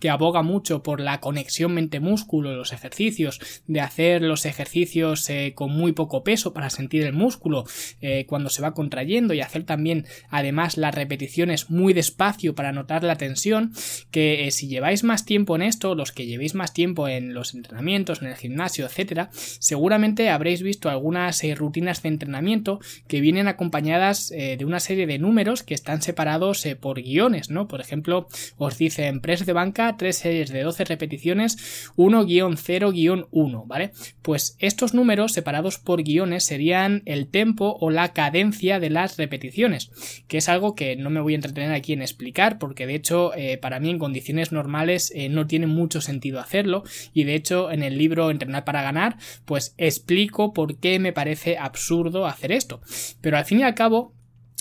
que 0.00 0.10
aboga 0.10 0.42
mucho 0.42 0.82
por 0.82 1.00
la 1.00 1.20
conexión 1.20 1.74
mente-músculo, 1.74 2.54
los 2.54 2.72
ejercicios, 2.72 3.40
de 3.66 3.80
hacer 3.80 4.22
los 4.22 4.46
ejercicios 4.46 5.28
eh, 5.30 5.52
con 5.54 5.72
muy 5.72 5.92
poco 5.92 6.24
peso 6.24 6.52
para 6.52 6.70
sentir 6.70 7.02
el 7.04 7.12
músculo 7.12 7.64
eh, 8.00 8.26
cuando 8.26 8.50
se 8.50 8.62
va 8.62 8.74
contrayendo 8.74 9.34
y 9.34 9.40
hacer 9.40 9.64
también 9.64 10.06
además 10.30 10.76
las 10.76 10.94
repeticiones 10.94 11.70
muy 11.70 11.92
despacio 11.92 12.54
para 12.54 12.72
notar 12.72 13.04
la 13.04 13.16
tensión, 13.16 13.72
que 14.10 14.46
eh, 14.46 14.50
si 14.50 14.68
lleváis 14.68 15.04
más 15.04 15.24
tiempo 15.24 15.56
en 15.56 15.62
esto, 15.62 15.94
los 15.94 16.12
que 16.12 16.26
llevéis 16.26 16.54
más 16.54 16.72
tiempo 16.72 17.08
en 17.08 17.34
los 17.34 17.54
entrenamientos, 17.54 18.22
en 18.22 18.28
el 18.28 18.36
gimnasio, 18.36 18.86
etcétera, 18.86 19.30
seguramente 19.32 20.30
habréis 20.30 20.62
visto 20.62 20.88
algunas 20.88 21.42
rutinas 21.56 22.02
de 22.02 22.08
entrenamiento 22.08 22.80
que 23.06 23.20
vienen 23.20 23.48
acompañadas 23.48 24.28
de 24.28 24.64
una 24.64 24.80
serie 24.80 25.06
de 25.06 25.18
números 25.18 25.62
que 25.62 25.74
están 25.74 26.02
separados 26.02 26.66
por 26.80 27.00
guiones, 27.00 27.50
¿no? 27.50 27.68
Por 27.68 27.80
ejemplo, 27.80 28.28
os 28.56 28.78
dicen 28.78 29.20
press 29.20 29.46
de 29.46 29.52
banca 29.52 29.87
tres 29.96 30.18
series 30.18 30.50
de 30.50 30.62
12 30.62 30.84
repeticiones, 30.84 31.92
1-0-1, 31.96 33.66
¿vale? 33.66 33.92
Pues 34.22 34.56
estos 34.58 34.94
números 34.94 35.32
separados 35.32 35.78
por 35.78 36.02
guiones 36.02 36.44
serían 36.44 37.02
el 37.06 37.28
tempo 37.28 37.76
o 37.80 37.90
la 37.90 38.12
cadencia 38.12 38.80
de 38.80 38.90
las 38.90 39.16
repeticiones, 39.16 39.90
que 40.28 40.38
es 40.38 40.48
algo 40.48 40.74
que 40.74 40.96
no 40.96 41.10
me 41.10 41.20
voy 41.20 41.32
a 41.32 41.36
entretener 41.36 41.72
aquí 41.72 41.92
en 41.92 42.02
explicar, 42.02 42.58
porque 42.58 42.86
de 42.86 42.94
hecho 42.94 43.34
eh, 43.34 43.58
para 43.58 43.80
mí 43.80 43.90
en 43.90 43.98
condiciones 43.98 44.52
normales 44.52 45.12
eh, 45.14 45.28
no 45.28 45.46
tiene 45.46 45.66
mucho 45.66 46.00
sentido 46.00 46.40
hacerlo, 46.40 46.84
y 47.12 47.24
de 47.24 47.34
hecho 47.34 47.70
en 47.70 47.82
el 47.82 47.98
libro 47.98 48.30
Entrenar 48.30 48.64
para 48.64 48.82
ganar, 48.82 49.16
pues 49.44 49.74
explico 49.78 50.52
por 50.52 50.78
qué 50.78 50.98
me 50.98 51.12
parece 51.12 51.58
absurdo 51.58 52.26
hacer 52.26 52.52
esto. 52.52 52.80
Pero 53.20 53.36
al 53.36 53.44
fin 53.44 53.60
y 53.60 53.62
al 53.62 53.74
cabo, 53.74 54.14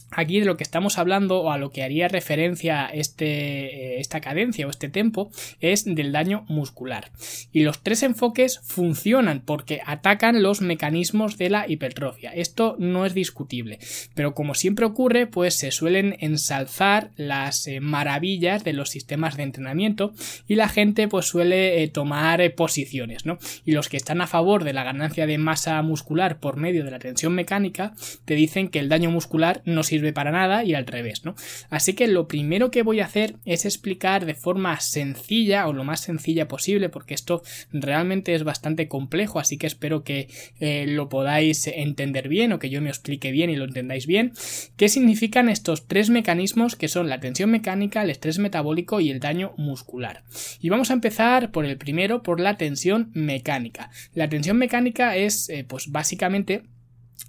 Aquí 0.10 0.40
de 0.40 0.46
lo 0.46 0.56
que 0.56 0.64
estamos 0.64 0.98
hablando 0.98 1.42
o 1.42 1.52
a 1.52 1.58
lo 1.58 1.70
que 1.70 1.84
haría 1.84 2.08
referencia 2.08 2.88
este, 2.88 3.26
eh, 3.26 4.00
esta 4.00 4.22
cadencia 4.22 4.66
o 4.66 4.70
este 4.70 4.88
tempo 4.88 5.32
es 5.60 5.84
del 5.84 6.12
daño 6.12 6.46
muscular. 6.48 7.12
Y 7.52 7.64
los 7.64 7.84
tres 7.84 8.04
enfoques 8.04 8.62
funcionan 8.64 9.42
porque 9.42 9.82
atacan 9.86 10.42
los 10.42 10.62
mecanismos 10.62 11.38
de 11.38 11.50
la 11.50 11.68
hipertrofia. 11.68 12.32
Esto 12.32 12.76
no 12.80 13.06
es 13.06 13.14
discutible. 13.14 13.80
Pero 14.16 14.34
como 14.34 14.56
siempre 14.56 14.86
ocurre, 14.86 15.28
pues 15.28 15.56
se 15.56 15.72
suelen 15.72 16.16
ensalzar 16.20 17.12
las 17.18 17.68
eh, 17.68 17.82
maravillas 17.82 18.64
de 18.64 18.74
los 18.74 18.90
sistemas 18.90 19.36
de 19.36 19.44
entrenamiento 19.44 20.14
y 20.48 20.56
la 20.56 20.70
gente 20.70 21.08
pues 21.08 21.26
suele 21.26 21.84
eh, 21.84 21.88
tomar 21.90 22.54
posiciones, 22.56 23.26
¿no? 23.26 23.40
Y 23.66 23.72
los 23.72 23.90
que 23.90 23.98
están 23.98 24.22
a 24.22 24.28
favor 24.28 24.64
de 24.64 24.74
la 24.74 24.84
ganancia 24.84 25.28
de 25.28 25.38
masa 25.38 25.82
muscular 25.82 26.40
por 26.40 26.58
medio 26.58 26.86
de 26.86 26.92
la 26.92 27.00
tensión 27.00 27.34
mecánica 27.34 27.94
te 28.26 28.36
dicen 28.36 28.70
que 28.70 28.80
el 28.80 28.90
daño 28.90 29.12
muscular 29.12 29.62
no 29.66 29.84
sirve 29.84 29.97
sirve 29.98 30.13
para 30.13 30.32
nada 30.32 30.63
y 30.63 30.75
al 30.75 30.86
revés, 30.86 31.25
¿no? 31.25 31.36
Así 31.70 31.94
que 31.94 32.08
lo 32.08 32.27
primero 32.27 32.70
que 32.70 32.84
voy 32.84 33.00
a 33.00 33.06
hacer 33.06 33.36
es 33.46 33.66
explicar 33.66 34.25
de 34.25 34.36
forma 34.36 34.80
sencilla 34.80 35.68
o 35.68 35.74
lo 35.74 35.84
más 35.84 36.01
sencilla 36.01 36.48
posible, 36.48 36.89
porque 36.89 37.16
esto 37.16 37.42
realmente 37.72 38.36
es 38.36 38.44
bastante 38.44 38.88
complejo, 38.88 39.39
así 39.39 39.58
que 39.58 39.66
espero 39.66 40.04
que 40.04 40.27
eh, 40.60 40.86
lo 40.88 41.10
podáis 41.10 41.66
entender 41.68 42.30
bien 42.30 42.51
o 42.51 42.60
que 42.60 42.70
yo 42.70 42.82
me 42.82 42.89
explique 42.89 43.32
bien 43.32 43.50
y 43.50 43.56
lo 43.56 43.66
entendáis 43.66 44.06
bien, 44.06 44.34
qué 44.75 44.88
significan 44.88 45.50
estos 45.50 45.88
tres 45.88 46.10
mecanismos 46.10 46.75
que 46.75 46.88
son 46.88 47.10
la 47.10 47.20
tensión 47.20 47.50
mecánica, 47.50 48.04
el 48.04 48.12
estrés 48.12 48.38
metabólico 48.38 49.00
y 49.00 49.10
el 49.10 49.20
daño 49.20 49.54
muscular. 49.58 50.24
Y 50.62 50.70
vamos 50.70 50.92
a 50.92 50.94
empezar 50.94 51.51
por 51.51 51.66
el 51.66 51.77
primero, 51.77 52.22
por 52.22 52.39
la 52.39 52.58
tensión 52.58 53.10
mecánica. 53.13 53.89
La 54.13 54.30
tensión 54.30 54.58
mecánica 54.58 55.16
es, 55.16 55.50
eh, 55.50 55.66
pues 55.68 55.92
básicamente, 55.92 56.63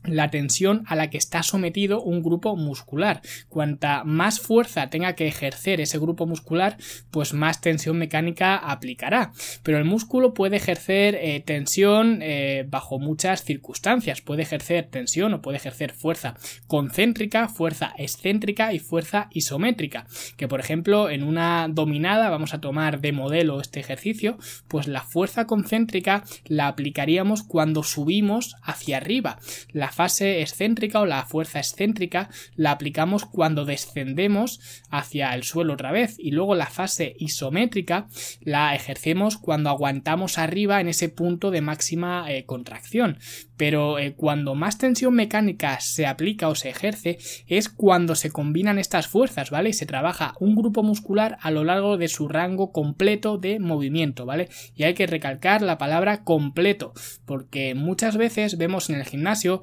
la 0.04 0.30
tensión 0.30 0.85
a 0.87 0.97
la 0.97 1.11
que 1.11 1.18
está 1.18 1.42
sometido 1.42 2.02
un 2.02 2.23
grupo 2.23 2.57
muscular. 2.57 3.21
Cuanta 3.49 4.04
más 4.04 4.40
fuerza 4.40 4.90
tenga 4.90 5.14
que 5.14 5.26
ejercer 5.26 5.80
ese 5.80 5.99
grupo 5.99 6.26
muscular, 6.26 6.76
pues 7.11 7.35
más 7.35 7.61
tensión 7.61 7.99
mecánica 7.99 8.57
aplicará. 8.57 9.33
Pero 9.62 9.78
el 9.78 9.85
músculo 9.85 10.35
puede 10.35 10.57
ejercer 10.57 11.16
eh, 11.16 11.42
tensión 11.45 12.21
eh, 12.23 12.64
bajo 12.68 12.99
muchas 12.99 13.45
circunstancias. 13.45 14.21
Puede 14.21 14.42
ejercer 14.42 14.87
tensión 14.90 15.35
o 15.35 15.42
puede 15.42 15.59
ejercer 15.59 15.92
fuerza 15.92 16.35
concéntrica, 16.66 17.49
fuerza 17.49 17.92
excéntrica 17.99 18.73
y 18.73 18.78
fuerza 18.78 19.28
isométrica. 19.33 20.07
Que 20.37 20.49
por 20.49 20.61
ejemplo 20.61 21.11
en 21.11 21.23
una 21.23 21.68
dominada, 21.68 22.30
vamos 22.30 22.54
a 22.54 22.61
tomar 22.61 23.00
de 23.00 23.12
modelo 23.12 23.61
este 23.61 23.80
ejercicio, 23.80 24.38
pues 24.68 24.87
la 24.87 25.02
fuerza 25.02 25.47
concéntrica 25.47 26.25
la 26.47 26.68
aplicaríamos 26.68 27.42
cuando 27.42 27.83
subimos 27.83 28.57
hacia 28.62 28.99
arriba 28.99 29.38
la 29.78 29.90
fase 29.92 30.40
excéntrica 30.40 31.00
o 31.00 31.06
la 31.06 31.25
fuerza 31.25 31.58
excéntrica 31.61 32.30
la 32.56 32.73
aplicamos 32.73 33.25
cuando 33.25 33.64
descendemos 33.64 34.61
hacia 34.90 35.35
el 35.35 35.44
suelo 35.44 35.75
otra 35.75 35.92
vez 35.92 36.16
y 36.18 36.32
luego 36.32 36.54
la 36.54 36.66
fase 36.66 37.14
isométrica 37.18 38.08
la 38.40 38.75
ejercemos 38.75 39.38
cuando 39.38 39.70
aguantamos 39.70 40.38
arriba 40.38 40.80
en 40.80 40.88
ese 40.88 41.08
punto 41.08 41.50
de 41.50 41.61
máxima 41.61 42.26
eh, 42.28 42.44
contracción 42.44 43.18
pero 43.58 43.99
eh, 43.99 44.14
cuando 44.14 44.54
más 44.54 44.78
tensión 44.78 45.14
mecánica 45.14 45.80
se 45.80 46.06
aplica 46.06 46.49
o 46.49 46.54
se 46.54 46.70
ejerce 46.70 47.18
es 47.47 47.68
cuando 47.68 48.14
se 48.14 48.30
combinan 48.30 48.78
estas 48.78 49.08
fuerzas, 49.08 49.50
¿vale? 49.50 49.70
Y 49.70 49.73
se 49.75 49.85
trabaja 49.85 50.35
un 50.40 50.54
grupo 50.54 50.82
muscular 50.82 51.37
a 51.42 51.50
lo 51.50 51.64
largo 51.64 51.99
de 51.99 52.08
su 52.08 52.28
rango 52.28 52.73
completo 52.73 53.37
de 53.37 53.58
movimiento, 53.58 54.25
¿vale? 54.25 54.49
Y 54.75 54.85
hay 54.85 54.94
que 54.94 55.06
recalcar 55.06 55.61
la 55.61 55.76
palabra 55.76 56.23
completo, 56.23 56.94
porque 57.26 57.75
muchas 57.75 58.16
veces 58.16 58.56
vemos 58.56 58.88
en 58.88 58.97
el 58.97 59.04
gimnasio 59.04 59.62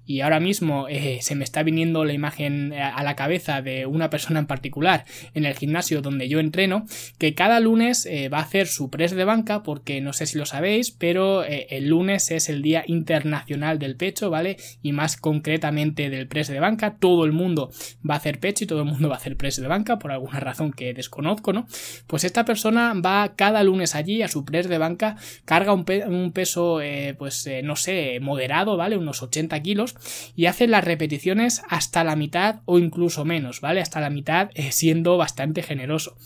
y 0.11 0.21
ahora 0.21 0.39
mismo 0.39 0.87
eh, 0.89 1.19
se 1.21 1.35
me 1.35 1.43
está 1.43 1.63
viniendo 1.63 2.05
la 2.05 2.13
imagen 2.13 2.73
eh, 2.73 2.81
a 2.81 3.03
la 3.03 3.15
cabeza 3.15 3.61
de 3.61 3.85
una 3.85 4.09
persona 4.09 4.39
en 4.39 4.47
particular 4.47 5.05
en 5.33 5.45
el 5.45 5.55
gimnasio 5.55 6.01
donde 6.01 6.27
yo 6.27 6.39
entreno, 6.39 6.85
que 7.17 7.33
cada 7.33 7.59
lunes 7.59 8.07
va 8.31 8.39
a 8.39 8.41
hacer 8.41 8.67
su 8.67 8.89
press 8.89 9.11
de 9.11 9.25
banca, 9.25 9.63
porque 9.63 10.01
no 10.01 10.13
sé 10.13 10.25
si 10.25 10.37
lo 10.37 10.45
sabéis, 10.45 10.91
pero 10.91 11.43
el 11.43 11.87
lunes 11.87 12.31
es 12.31 12.49
el 12.49 12.61
día 12.61 12.83
internacional 12.87 13.79
del 13.79 13.95
pecho, 13.95 14.29
¿vale? 14.29 14.57
Y 14.81 14.91
más 14.91 15.17
concretamente 15.17 16.09
del 16.09 16.27
press 16.27 16.47
de 16.47 16.59
banca. 16.59 16.97
Todo 16.99 17.25
el 17.25 17.31
mundo 17.31 17.71
va 18.07 18.15
a 18.15 18.17
hacer 18.17 18.39
pecho 18.39 18.63
y 18.63 18.67
todo 18.67 18.79
el 18.79 18.85
mundo 18.85 19.09
va 19.09 19.15
a 19.15 19.17
hacer 19.17 19.37
press 19.37 19.61
de 19.61 19.67
banca 19.67 19.99
por 19.99 20.11
alguna 20.11 20.39
razón 20.39 20.71
que 20.71 20.93
desconozco, 20.93 21.53
¿no? 21.53 21.67
Pues 22.07 22.23
esta 22.23 22.45
persona 22.45 22.93
va 22.93 23.33
cada 23.35 23.63
lunes 23.63 23.95
allí 23.95 24.21
a 24.21 24.27
su 24.27 24.45
press 24.45 24.67
de 24.67 24.77
banca, 24.77 25.15
carga 25.45 25.73
un, 25.73 26.31
peso, 26.33 26.81
eh, 26.81 27.15
pues 27.17 27.45
eh, 27.47 27.61
no 27.63 27.75
sé, 27.75 28.19
moderado, 28.21 28.77
¿vale? 28.77 28.97
Unos 28.97 29.21
80 29.21 29.61
kilos 29.61 29.95
y 30.35 30.45
hace 30.45 30.67
las 30.67 30.83
repeticiones 30.83 31.61
hasta 31.69 32.03
la 32.03 32.15
mitad 32.15 32.61
o 32.65 32.79
incluso 32.79 33.25
menos, 33.25 33.61
¿vale? 33.61 33.81
Hasta 33.81 34.01
la 34.01 34.09
mitad 34.09 34.49
eh, 34.53 34.71
siendo 34.71 35.17
bastante 35.17 35.63
generoso. 35.63 36.17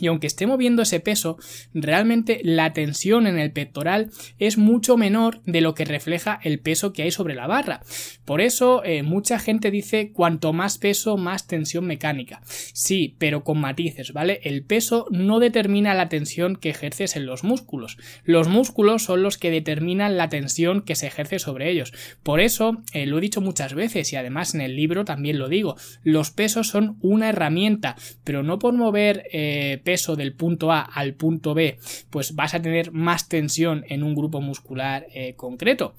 Y 0.00 0.06
aunque 0.06 0.26
esté 0.26 0.46
moviendo 0.46 0.82
ese 0.82 1.00
peso, 1.00 1.38
realmente 1.74 2.40
la 2.42 2.72
tensión 2.72 3.26
en 3.26 3.38
el 3.38 3.52
pectoral 3.52 4.10
es 4.38 4.58
mucho 4.58 4.96
menor 4.96 5.40
de 5.44 5.60
lo 5.60 5.74
que 5.74 5.84
refleja 5.84 6.40
el 6.42 6.60
peso 6.60 6.92
que 6.92 7.02
hay 7.02 7.10
sobre 7.10 7.34
la 7.34 7.46
barra. 7.46 7.82
Por 8.24 8.40
eso 8.40 8.82
eh, 8.84 9.02
mucha 9.02 9.38
gente 9.38 9.70
dice 9.70 10.12
cuanto 10.12 10.52
más 10.52 10.78
peso, 10.78 11.16
más 11.16 11.46
tensión 11.46 11.86
mecánica. 11.86 12.40
Sí, 12.46 13.16
pero 13.18 13.44
con 13.44 13.58
matices, 13.60 14.12
¿vale? 14.12 14.40
El 14.44 14.64
peso 14.64 15.06
no 15.10 15.38
determina 15.40 15.94
la 15.94 16.08
tensión 16.08 16.56
que 16.56 16.70
ejerces 16.70 17.16
en 17.16 17.26
los 17.26 17.44
músculos. 17.44 17.98
Los 18.24 18.48
músculos 18.48 19.04
son 19.04 19.22
los 19.22 19.38
que 19.38 19.50
determinan 19.50 20.16
la 20.16 20.28
tensión 20.28 20.82
que 20.82 20.94
se 20.94 21.06
ejerce 21.06 21.38
sobre 21.38 21.70
ellos. 21.70 21.92
Por 22.22 22.40
eso, 22.40 22.82
eh, 22.92 23.06
lo 23.06 23.18
he 23.18 23.20
dicho 23.20 23.40
muchas 23.40 23.74
veces 23.74 24.12
y 24.12 24.16
además 24.16 24.54
en 24.54 24.60
el 24.60 24.76
libro 24.76 25.04
también 25.04 25.38
lo 25.38 25.48
digo, 25.48 25.76
los 26.02 26.30
pesos 26.30 26.68
son 26.68 26.96
una 27.00 27.28
herramienta, 27.28 27.96
pero 28.24 28.42
no 28.42 28.58
por 28.58 28.74
mover 28.74 29.24
eh, 29.32 29.80
del 29.90 30.32
punto 30.32 30.70
A 30.72 30.80
al 30.80 31.14
punto 31.14 31.54
B, 31.54 31.78
pues 32.10 32.34
vas 32.34 32.54
a 32.54 32.62
tener 32.62 32.92
más 32.92 33.28
tensión 33.28 33.84
en 33.88 34.02
un 34.02 34.14
grupo 34.14 34.40
muscular 34.40 35.06
eh, 35.12 35.34
concreto. 35.36 35.94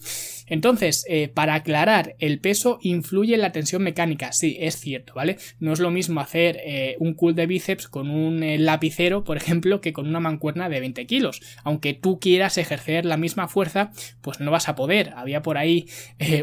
Entonces, 0.47 1.05
eh, 1.07 1.29
para 1.29 1.53
aclarar, 1.53 2.15
el 2.19 2.39
peso 2.39 2.79
influye 2.81 3.35
en 3.35 3.41
la 3.41 3.51
tensión 3.51 3.83
mecánica, 3.83 4.31
sí, 4.31 4.57
es 4.59 4.77
cierto, 4.79 5.13
¿vale? 5.13 5.37
No 5.59 5.71
es 5.71 5.79
lo 5.79 5.91
mismo 5.91 6.19
hacer 6.19 6.59
eh, 6.65 6.95
un 6.99 7.13
cool 7.13 7.35
de 7.35 7.47
bíceps 7.47 7.87
con 7.87 8.09
un 8.09 8.41
lapicero, 8.63 9.23
por 9.23 9.37
ejemplo, 9.37 9.81
que 9.81 9.93
con 9.93 10.07
una 10.07 10.19
mancuerna 10.19 10.67
de 10.67 10.79
20 10.79 11.05
kilos. 11.05 11.41
Aunque 11.63 11.93
tú 11.93 12.19
quieras 12.19 12.57
ejercer 12.57 13.05
la 13.05 13.17
misma 13.17 13.47
fuerza, 13.47 13.91
pues 14.21 14.39
no 14.39 14.51
vas 14.51 14.67
a 14.67 14.75
poder. 14.75 15.13
Había 15.15 15.41
por 15.41 15.57
ahí 15.57 15.87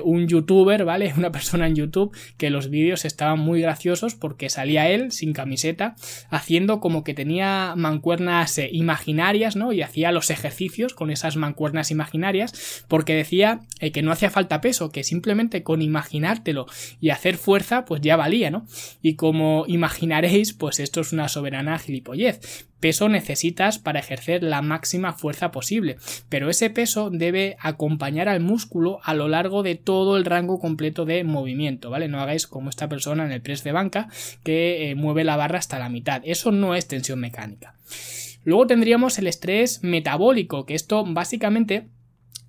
un 0.05 0.27
youtuber, 0.29 0.85
¿vale? 0.85 1.13
Una 1.19 1.33
persona 1.33 1.67
en 1.67 1.75
YouTube 1.75 2.17
que 2.37 2.51
los 2.51 2.71
vídeos 2.71 3.05
estaban 3.05 3.39
muy 3.41 3.61
graciosos 3.61 4.15
porque 4.15 4.49
salía 4.49 4.89
él 4.89 5.13
sin 5.13 5.33
camiseta 5.33 5.97
haciendo 6.31 6.81
como 6.81 7.05
que 7.05 7.15
tenía 7.15 7.38
mancuernas 7.77 8.59
eh, 8.59 8.69
imaginarias, 8.73 9.57
¿no? 9.57 9.73
Y 9.73 9.83
hacía 9.83 10.13
los 10.13 10.31
ejercicios 10.31 10.95
con 10.95 11.11
esas 11.11 11.37
mancuernas 11.37 11.91
imaginarias, 11.91 12.85
porque 12.89 13.15
decía 13.15 13.61
eh, 13.81 13.93
que 13.93 14.03
no 14.03 14.13
hacía 14.13 14.31
falta 14.31 14.61
peso, 14.61 14.91
que 14.91 15.05
simplemente 15.05 15.63
con 15.63 15.83
imaginártelo 15.83 16.67
y 17.01 17.11
hacer 17.11 17.37
fuerza, 17.37 17.85
pues 17.85 18.01
ya 18.01 18.17
valía, 18.17 18.51
¿no? 18.51 18.67
Y 19.03 19.15
como 19.17 19.65
imaginaréis, 19.67 20.53
pues 20.53 20.81
esto 20.81 21.01
es 21.01 21.13
una 21.13 21.29
soberana 21.29 21.79
gilipollez 21.79 22.69
peso 22.81 23.09
necesitas 23.09 23.79
para 23.79 24.01
ejercer 24.01 24.43
la 24.43 24.63
máxima 24.63 25.13
fuerza 25.13 25.51
posible, 25.51 25.97
pero 26.29 26.51
ese 26.51 26.71
peso 26.71 27.11
debe 27.11 27.57
acompañar 27.61 28.29
al 28.29 28.41
músculo 28.41 29.01
a 29.03 29.15
lo 29.15 29.29
largo 29.29 29.63
de 29.63 29.75
todo 29.75 30.17
el 30.17 30.25
rango 30.25 30.59
completo 30.59 31.05
de 31.05 31.25
movimiento, 31.25 31.91
¿vale? 31.91 32.09
No 32.09 32.21
hagáis 32.21 32.47
como 32.47 32.71
esta 32.71 32.89
persona 32.89 33.25
en 33.25 33.33
el 33.33 33.43
press 33.43 33.65
de 33.65 33.73
banca 33.73 34.09
que 34.45 34.91
eh, 34.91 34.95
mueve 34.95 35.25
la 35.25 35.37
barra 35.37 35.59
hasta 35.59 35.79
la 35.79 35.89
mitad, 35.89 36.23
eso 36.25 36.53
no 36.53 36.75
es 36.75 36.89
tensión 36.89 37.21
mecánica. 37.21 37.75
Luego 38.45 38.67
tendríamos 38.67 39.19
el 39.19 39.27
estrés 39.27 39.83
metabólico, 39.83 40.65
que 40.65 40.75
esto 40.75 41.05
básicamente 41.07 41.89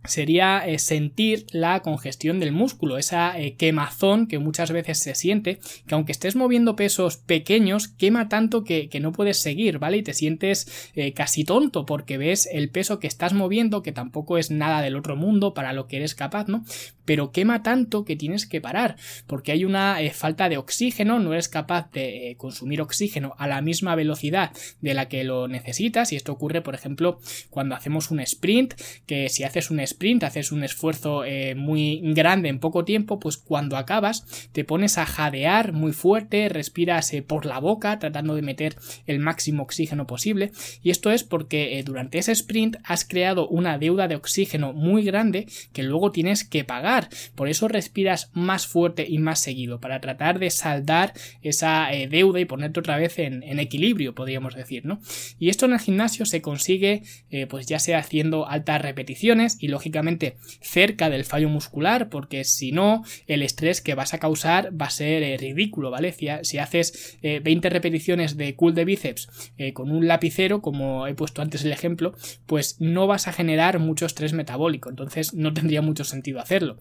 sería 0.05 0.65
eh, 0.65 0.79
sentir 0.79 1.45
la 1.51 1.81
congestión 1.81 2.39
del 2.39 2.51
músculo, 2.51 2.97
esa 2.97 3.37
eh, 3.39 3.55
quemazón 3.55 4.27
que 4.27 4.39
muchas 4.39 4.71
veces 4.71 4.99
se 4.99 5.13
siente, 5.13 5.59
que 5.87 5.95
aunque 5.95 6.11
estés 6.11 6.35
moviendo 6.35 6.75
pesos 6.75 7.17
pequeños, 7.17 7.87
quema 7.87 8.29
tanto 8.29 8.63
que, 8.63 8.89
no 8.99 9.11
puedes 9.13 9.39
seguir, 9.39 9.79
¿vale? 9.79 9.97
Y 9.97 10.03
te 10.03 10.13
sientes 10.13 10.91
eh, 10.93 11.13
casi 11.13 11.45
tonto 11.45 11.85
porque 11.85 12.17
ves 12.17 12.49
el 12.51 12.69
peso 12.69 12.99
que 12.99 13.07
estás 13.07 13.33
moviendo, 13.33 13.81
que 13.81 13.93
tampoco 13.93 14.37
es 14.37 14.51
nada 14.51 14.81
del 14.81 14.97
otro 14.97 15.15
mundo 15.15 15.53
para 15.53 15.71
lo 15.71 15.87
que 15.87 15.97
eres 15.97 16.15
capaz, 16.15 16.47
¿no? 16.47 16.65
Pero 17.05 17.31
quema 17.31 17.63
tanto 17.63 18.03
que 18.03 18.17
tienes 18.17 18.45
que 18.45 18.61
parar, 18.61 18.97
porque 19.25 19.51
hay 19.53 19.63
una 19.63 19.97
falta 20.13 20.49
de 20.49 20.57
oxígeno, 20.57 21.19
no 21.19 21.33
eres 21.33 21.47
capaz 21.47 21.89
de 21.91 22.35
consumir 22.37 22.81
oxígeno 22.81 23.35
a 23.37 23.47
la 23.47 23.61
misma 23.61 23.95
velocidad 23.95 24.51
de 24.81 24.93
la 24.93 25.07
que 25.07 25.23
lo 25.23 25.47
necesitas, 25.47 26.11
y 26.11 26.17
esto 26.17 26.33
ocurre, 26.33 26.61
por 26.61 26.75
ejemplo, 26.75 27.19
cuando 27.49 27.75
hacemos 27.75 28.11
un 28.11 28.19
sprint, 28.19 28.73
que 29.07 29.29
si 29.29 29.43
haces 29.43 29.71
un 29.71 29.79
haces 30.23 30.51
un 30.51 30.63
esfuerzo 30.63 31.23
eh, 31.23 31.55
muy 31.55 32.01
grande 32.13 32.49
en 32.49 32.59
poco 32.59 32.85
tiempo, 32.85 33.19
pues 33.19 33.37
cuando 33.37 33.77
acabas 33.77 34.49
te 34.51 34.63
pones 34.63 34.97
a 34.97 35.05
jadear 35.05 35.73
muy 35.73 35.93
fuerte, 35.93 36.49
respiras 36.49 37.13
eh, 37.13 37.21
por 37.21 37.45
la 37.45 37.59
boca 37.59 37.99
tratando 37.99 38.35
de 38.35 38.41
meter 38.41 38.75
el 39.05 39.19
máximo 39.19 39.63
oxígeno 39.63 40.07
posible 40.07 40.51
y 40.83 40.89
esto 40.89 41.11
es 41.11 41.23
porque 41.23 41.79
eh, 41.79 41.83
durante 41.83 42.17
ese 42.17 42.31
sprint 42.31 42.77
has 42.83 43.05
creado 43.05 43.47
una 43.47 43.77
deuda 43.77 44.07
de 44.07 44.15
oxígeno 44.15 44.73
muy 44.73 45.03
grande 45.03 45.47
que 45.73 45.83
luego 45.83 46.11
tienes 46.11 46.43
que 46.43 46.63
pagar, 46.63 47.09
por 47.35 47.49
eso 47.49 47.67
respiras 47.67 48.31
más 48.33 48.67
fuerte 48.67 49.05
y 49.07 49.17
más 49.19 49.39
seguido 49.39 49.79
para 49.79 49.99
tratar 50.01 50.39
de 50.39 50.49
saldar 50.49 51.13
esa 51.41 51.89
deuda 52.09 52.39
y 52.39 52.45
ponerte 52.45 52.79
otra 52.79 52.97
vez 52.97 53.19
en, 53.19 53.43
en, 53.43 53.59
equilibrio, 53.59 54.15
podríamos 54.15 54.55
decir, 54.55 54.85
¿no? 54.85 54.99
Y 55.37 55.49
esto 55.49 55.65
en 55.65 55.73
el 55.73 55.79
gimnasio 55.79 56.25
se 56.25 56.41
consigue 56.41 57.03
pues 57.49 57.67
ya 57.67 57.79
sea 57.79 57.99
haciendo 57.99 58.47
altas 58.47 58.81
repeticiones 58.81 59.57
y 59.59 59.67
lógicamente 59.79 60.35
cerca 60.61 61.09
del 61.09 61.23
fallo 61.23 61.47
muscular, 61.47 62.09
porque 62.09 62.43
si 62.43 62.73
no, 62.73 63.03
el 63.27 63.43
estrés 63.43 63.79
que 63.79 63.95
vas 63.95 64.13
a 64.13 64.19
causar 64.19 64.69
va 64.79 64.87
a 64.87 64.89
ser 64.89 65.23
eh, 65.23 65.37
ridículo, 65.37 65.89
¿vale? 65.89 66.11
Si, 66.11 66.57
haces 66.57 67.17
20 67.21 67.67
eh, 67.67 67.71
repeticiones 67.71 68.35
de 68.35 68.55
cool 68.55 68.75
de 68.75 68.83
bíceps 68.83 69.53
eh, 69.57 69.71
con 69.71 69.89
un 69.89 70.05
lapicero, 70.05 70.61
como 70.61 71.07
he 71.07 71.13
puesto 71.13 71.41
antes 71.41 71.63
el 71.63 71.71
ejemplo, 71.71 72.13
pues 72.45 72.81
no 72.81 73.07
vas 73.07 73.29
a 73.29 73.33
generar 73.33 73.79
mucho 73.79 74.05
estrés 74.05 74.33
metabólico, 74.33 74.89
entonces 74.89 75.33
no 75.33 75.53
tendría 75.53 75.81
mucho 75.81 76.03
sentido 76.03 76.41
hacerlo. 76.41 76.77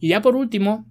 Y 0.00 0.08
ya 0.08 0.20
por 0.20 0.34
último, 0.34 0.86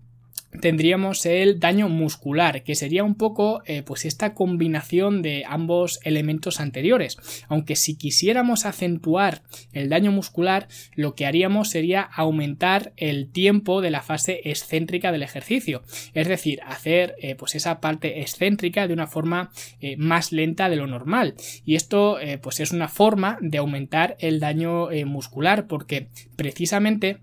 tendríamos 0.59 1.25
el 1.25 1.59
daño 1.59 1.87
muscular, 1.87 2.63
que 2.63 2.75
sería 2.75 3.03
un 3.03 3.15
poco 3.15 3.61
eh, 3.65 3.83
pues 3.83 4.05
esta 4.05 4.33
combinación 4.33 5.21
de 5.21 5.43
ambos 5.47 5.99
elementos 6.03 6.59
anteriores. 6.59 7.17
Aunque 7.47 7.75
si 7.75 7.95
quisiéramos 7.95 8.65
acentuar 8.65 9.43
el 9.71 9.89
daño 9.89 10.11
muscular, 10.11 10.67
lo 10.95 11.15
que 11.15 11.25
haríamos 11.25 11.69
sería 11.69 12.01
aumentar 12.01 12.93
el 12.97 13.31
tiempo 13.31 13.81
de 13.81 13.91
la 13.91 14.01
fase 14.01 14.41
excéntrica 14.45 15.11
del 15.11 15.23
ejercicio. 15.23 15.83
Es 16.13 16.27
decir, 16.27 16.59
hacer 16.65 17.15
eh, 17.19 17.35
pues 17.35 17.55
esa 17.55 17.79
parte 17.79 18.21
excéntrica 18.21 18.87
de 18.87 18.93
una 18.93 19.07
forma 19.07 19.51
eh, 19.79 19.95
más 19.97 20.31
lenta 20.31 20.69
de 20.69 20.75
lo 20.75 20.87
normal. 20.87 21.35
Y 21.65 21.75
esto 21.75 22.17
pues 22.41 22.59
es 22.59 22.71
una 22.71 22.87
forma 22.87 23.37
de 23.41 23.57
aumentar 23.57 24.15
el 24.19 24.39
daño 24.39 24.89
muscular 25.05 25.67
porque 25.67 26.09
precisamente 26.35 27.19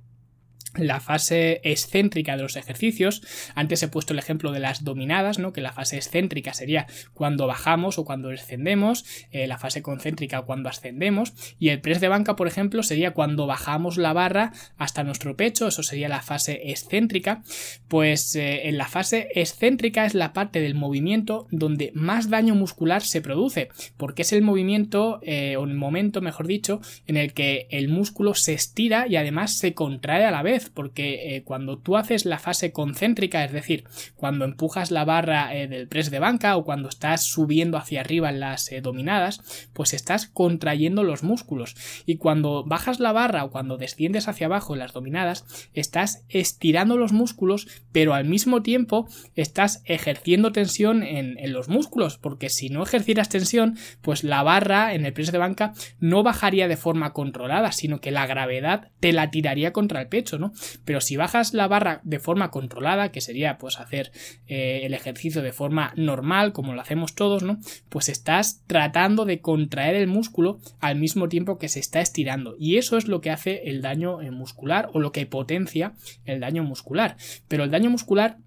la 0.74 1.00
fase 1.00 1.60
excéntrica 1.64 2.36
de 2.36 2.42
los 2.42 2.56
ejercicios. 2.56 3.22
Antes 3.54 3.82
he 3.82 3.88
puesto 3.88 4.12
el 4.12 4.18
ejemplo 4.18 4.52
de 4.52 4.60
las 4.60 4.84
dominadas, 4.84 5.38
¿no? 5.38 5.52
Que 5.52 5.60
la 5.60 5.72
fase 5.72 5.96
excéntrica 5.96 6.54
sería 6.54 6.86
cuando 7.14 7.46
bajamos 7.46 7.98
o 7.98 8.04
cuando 8.04 8.28
descendemos, 8.28 9.04
eh, 9.30 9.46
la 9.46 9.58
fase 9.58 9.82
concéntrica 9.82 10.42
cuando 10.42 10.68
ascendemos, 10.68 11.32
y 11.58 11.70
el 11.70 11.80
press 11.80 12.00
de 12.00 12.08
banca, 12.08 12.36
por 12.36 12.46
ejemplo, 12.46 12.82
sería 12.82 13.12
cuando 13.12 13.46
bajamos 13.46 13.96
la 13.96 14.12
barra 14.12 14.52
hasta 14.76 15.04
nuestro 15.04 15.36
pecho, 15.36 15.68
eso 15.68 15.82
sería 15.82 16.08
la 16.08 16.22
fase 16.22 16.70
excéntrica. 16.70 17.42
Pues 17.88 18.34
eh, 18.36 18.68
en 18.68 18.78
la 18.78 18.86
fase 18.86 19.28
excéntrica 19.34 20.04
es 20.04 20.14
la 20.14 20.32
parte 20.32 20.60
del 20.60 20.74
movimiento 20.74 21.46
donde 21.50 21.92
más 21.94 22.30
daño 22.30 22.54
muscular 22.54 23.02
se 23.02 23.20
produce, 23.20 23.68
porque 23.96 24.22
es 24.22 24.32
el 24.32 24.42
movimiento, 24.42 25.20
eh, 25.22 25.56
o 25.56 25.64
el 25.64 25.74
momento, 25.74 26.20
mejor 26.20 26.46
dicho, 26.46 26.80
en 27.06 27.16
el 27.16 27.32
que 27.32 27.66
el 27.70 27.88
músculo 27.88 28.34
se 28.34 28.54
estira 28.54 29.06
y 29.08 29.16
además 29.16 29.56
se 29.58 29.74
contrae 29.74 30.24
a 30.24 30.30
la 30.30 30.42
vez 30.42 30.57
porque 30.72 31.36
eh, 31.36 31.42
cuando 31.44 31.78
tú 31.78 31.96
haces 31.96 32.24
la 32.24 32.38
fase 32.38 32.72
concéntrica, 32.72 33.44
es 33.44 33.52
decir, 33.52 33.84
cuando 34.16 34.44
empujas 34.44 34.90
la 34.90 35.04
barra 35.04 35.54
eh, 35.54 35.68
del 35.68 35.88
press 35.88 36.10
de 36.10 36.18
banca 36.18 36.56
o 36.56 36.64
cuando 36.64 36.88
estás 36.88 37.24
subiendo 37.24 37.76
hacia 37.76 38.00
arriba 38.00 38.30
en 38.30 38.40
las 38.40 38.70
eh, 38.72 38.80
dominadas, 38.80 39.68
pues 39.72 39.94
estás 39.94 40.26
contrayendo 40.26 41.02
los 41.02 41.22
músculos. 41.22 41.76
Y 42.06 42.16
cuando 42.16 42.64
bajas 42.64 43.00
la 43.00 43.12
barra 43.12 43.44
o 43.44 43.50
cuando 43.50 43.76
desciendes 43.76 44.28
hacia 44.28 44.46
abajo 44.46 44.74
en 44.74 44.80
las 44.80 44.92
dominadas, 44.92 45.44
estás 45.74 46.24
estirando 46.28 46.96
los 46.96 47.12
músculos, 47.12 47.68
pero 47.92 48.14
al 48.14 48.24
mismo 48.24 48.62
tiempo 48.62 49.08
estás 49.34 49.82
ejerciendo 49.84 50.52
tensión 50.52 51.02
en, 51.02 51.38
en 51.38 51.52
los 51.52 51.68
músculos, 51.68 52.18
porque 52.18 52.50
si 52.50 52.68
no 52.68 52.82
ejercieras 52.82 53.28
tensión, 53.28 53.76
pues 54.02 54.24
la 54.24 54.42
barra 54.42 54.94
en 54.94 55.06
el 55.06 55.12
press 55.12 55.32
de 55.32 55.38
banca 55.38 55.72
no 56.00 56.22
bajaría 56.22 56.68
de 56.68 56.76
forma 56.76 57.12
controlada, 57.12 57.72
sino 57.72 58.00
que 58.00 58.10
la 58.10 58.26
gravedad 58.26 58.90
te 59.00 59.12
la 59.12 59.30
tiraría 59.30 59.72
contra 59.72 60.00
el 60.00 60.08
pecho, 60.08 60.38
¿no? 60.38 60.47
Pero 60.84 61.00
si 61.00 61.16
bajas 61.16 61.54
la 61.54 61.68
barra 61.68 62.00
de 62.04 62.18
forma 62.18 62.50
controlada, 62.50 63.10
que 63.10 63.20
sería 63.20 63.58
pues 63.58 63.78
hacer 63.78 64.12
eh, 64.46 64.80
el 64.84 64.94
ejercicio 64.94 65.42
de 65.42 65.52
forma 65.52 65.92
normal, 65.96 66.52
como 66.52 66.74
lo 66.74 66.80
hacemos 66.80 67.14
todos, 67.14 67.42
¿no? 67.42 67.58
Pues 67.88 68.08
estás 68.08 68.62
tratando 68.66 69.24
de 69.24 69.40
contraer 69.40 69.96
el 69.96 70.06
músculo 70.06 70.60
al 70.80 70.96
mismo 70.96 71.28
tiempo 71.28 71.58
que 71.58 71.68
se 71.68 71.80
está 71.80 72.00
estirando. 72.00 72.56
Y 72.58 72.76
eso 72.76 72.96
es 72.96 73.08
lo 73.08 73.20
que 73.20 73.30
hace 73.30 73.68
el 73.68 73.82
daño 73.82 74.20
eh, 74.20 74.30
muscular 74.30 74.90
o 74.92 75.00
lo 75.00 75.12
que 75.12 75.26
potencia 75.26 75.94
el 76.24 76.40
daño 76.40 76.62
muscular. 76.62 77.16
Pero 77.48 77.64
el 77.64 77.70
daño 77.70 77.90
muscular 77.90 78.38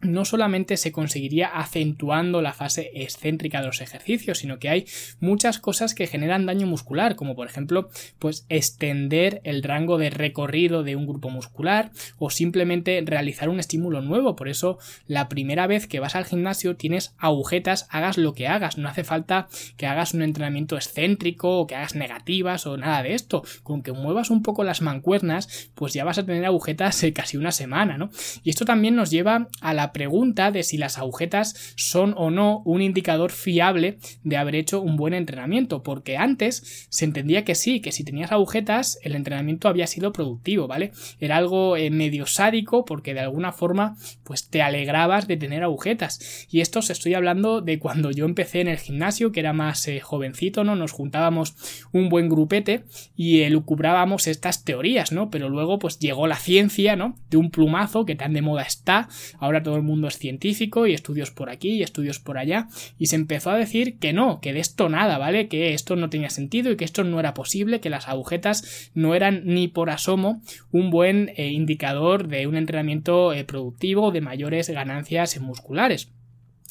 no 0.00 0.24
solamente 0.24 0.76
se 0.76 0.92
conseguiría 0.92 1.48
acentuando 1.48 2.40
la 2.40 2.52
fase 2.52 2.90
excéntrica 2.94 3.60
de 3.60 3.66
los 3.66 3.80
ejercicios, 3.80 4.38
sino 4.38 4.58
que 4.58 4.68
hay 4.68 4.86
muchas 5.20 5.58
cosas 5.58 5.94
que 5.94 6.06
generan 6.06 6.46
daño 6.46 6.66
muscular, 6.66 7.16
como 7.16 7.34
por 7.34 7.48
ejemplo, 7.48 7.88
pues 8.18 8.46
extender 8.48 9.40
el 9.44 9.62
rango 9.62 9.98
de 9.98 10.10
recorrido 10.10 10.82
de 10.82 10.96
un 10.96 11.06
grupo 11.06 11.30
muscular 11.30 11.90
o 12.18 12.30
simplemente 12.30 13.02
realizar 13.04 13.48
un 13.48 13.58
estímulo 13.60 14.00
nuevo. 14.00 14.36
Por 14.36 14.48
eso, 14.48 14.78
la 15.06 15.28
primera 15.28 15.66
vez 15.66 15.86
que 15.86 16.00
vas 16.00 16.14
al 16.14 16.24
gimnasio 16.26 16.76
tienes 16.76 17.14
agujetas, 17.18 17.86
hagas 17.90 18.18
lo 18.18 18.34
que 18.34 18.46
hagas, 18.46 18.78
no 18.78 18.88
hace 18.88 19.04
falta 19.04 19.48
que 19.76 19.86
hagas 19.86 20.14
un 20.14 20.22
entrenamiento 20.22 20.76
excéntrico 20.76 21.58
o 21.58 21.66
que 21.66 21.74
hagas 21.74 21.94
negativas 21.94 22.66
o 22.66 22.76
nada 22.76 23.02
de 23.02 23.14
esto. 23.14 23.42
Con 23.62 23.82
que 23.82 23.92
muevas 23.92 24.30
un 24.30 24.42
poco 24.42 24.62
las 24.62 24.80
mancuernas, 24.80 25.70
pues 25.74 25.92
ya 25.92 26.04
vas 26.04 26.18
a 26.18 26.26
tener 26.26 26.44
agujetas 26.44 27.04
casi 27.14 27.36
una 27.36 27.52
semana, 27.52 27.98
¿no? 27.98 28.10
Y 28.44 28.50
esto 28.50 28.64
también 28.64 28.94
nos 28.94 29.10
lleva 29.10 29.48
a 29.60 29.74
la 29.74 29.87
pregunta 29.92 30.50
de 30.50 30.62
si 30.62 30.76
las 30.78 30.98
agujetas 30.98 31.74
son 31.76 32.14
o 32.16 32.30
no 32.30 32.62
un 32.64 32.82
indicador 32.82 33.30
fiable 33.30 33.98
de 34.24 34.36
haber 34.36 34.54
hecho 34.54 34.80
un 34.80 34.96
buen 34.96 35.14
entrenamiento, 35.14 35.82
porque 35.82 36.16
antes 36.16 36.86
se 36.88 37.04
entendía 37.04 37.44
que 37.44 37.54
sí, 37.54 37.80
que 37.80 37.92
si 37.92 38.04
tenías 38.04 38.32
agujetas 38.32 38.98
el 39.02 39.14
entrenamiento 39.14 39.68
había 39.68 39.86
sido 39.86 40.12
productivo, 40.12 40.66
¿vale? 40.66 40.92
Era 41.20 41.36
algo 41.36 41.76
eh, 41.76 41.90
medio 41.90 42.26
sádico 42.26 42.84
porque 42.84 43.14
de 43.14 43.20
alguna 43.20 43.52
forma 43.52 43.96
pues 44.24 44.48
te 44.48 44.62
alegrabas 44.62 45.26
de 45.26 45.36
tener 45.36 45.62
agujetas. 45.62 46.46
Y 46.50 46.60
esto 46.60 46.80
os 46.80 46.90
estoy 46.90 47.14
hablando 47.14 47.60
de 47.60 47.78
cuando 47.78 48.10
yo 48.10 48.24
empecé 48.24 48.60
en 48.60 48.68
el 48.68 48.78
gimnasio, 48.78 49.32
que 49.32 49.40
era 49.40 49.52
más 49.52 49.86
eh, 49.88 50.00
jovencito, 50.00 50.64
¿no? 50.64 50.76
Nos 50.76 50.92
juntábamos 50.92 51.56
un 51.92 52.08
buen 52.08 52.28
grupete 52.28 52.84
y 53.16 53.40
elucubrábamos 53.42 54.26
estas 54.26 54.64
teorías, 54.64 55.12
¿no? 55.12 55.30
Pero 55.30 55.48
luego 55.48 55.78
pues 55.78 55.98
llegó 55.98 56.26
la 56.26 56.36
ciencia, 56.36 56.96
¿no? 56.96 57.16
De 57.30 57.36
un 57.36 57.50
plumazo 57.50 58.04
que 58.04 58.16
tan 58.16 58.32
de 58.32 58.42
moda 58.42 58.62
está, 58.62 59.08
ahora 59.38 59.62
todo 59.62 59.77
el 59.78 59.84
mundo 59.84 60.08
es 60.08 60.18
científico 60.18 60.86
y 60.86 60.94
estudios 60.94 61.30
por 61.30 61.50
aquí 61.50 61.70
y 61.70 61.82
estudios 61.82 62.18
por 62.18 62.38
allá, 62.38 62.68
y 62.98 63.06
se 63.06 63.16
empezó 63.16 63.50
a 63.50 63.56
decir 63.56 63.98
que 63.98 64.12
no, 64.12 64.40
que 64.40 64.52
de 64.52 64.60
esto 64.60 64.88
nada, 64.88 65.18
¿vale? 65.18 65.48
Que 65.48 65.74
esto 65.74 65.96
no 65.96 66.10
tenía 66.10 66.30
sentido 66.30 66.70
y 66.70 66.76
que 66.76 66.84
esto 66.84 67.04
no 67.04 67.20
era 67.20 67.34
posible, 67.34 67.80
que 67.80 67.90
las 67.90 68.08
agujetas 68.08 68.90
no 68.94 69.14
eran 69.14 69.42
ni 69.44 69.68
por 69.68 69.90
asomo 69.90 70.42
un 70.70 70.90
buen 70.90 71.30
eh, 71.36 71.48
indicador 71.48 72.28
de 72.28 72.46
un 72.46 72.56
entrenamiento 72.56 73.32
eh, 73.32 73.44
productivo 73.44 74.10
de 74.10 74.20
mayores 74.20 74.68
ganancias 74.68 75.40
musculares. 75.40 76.10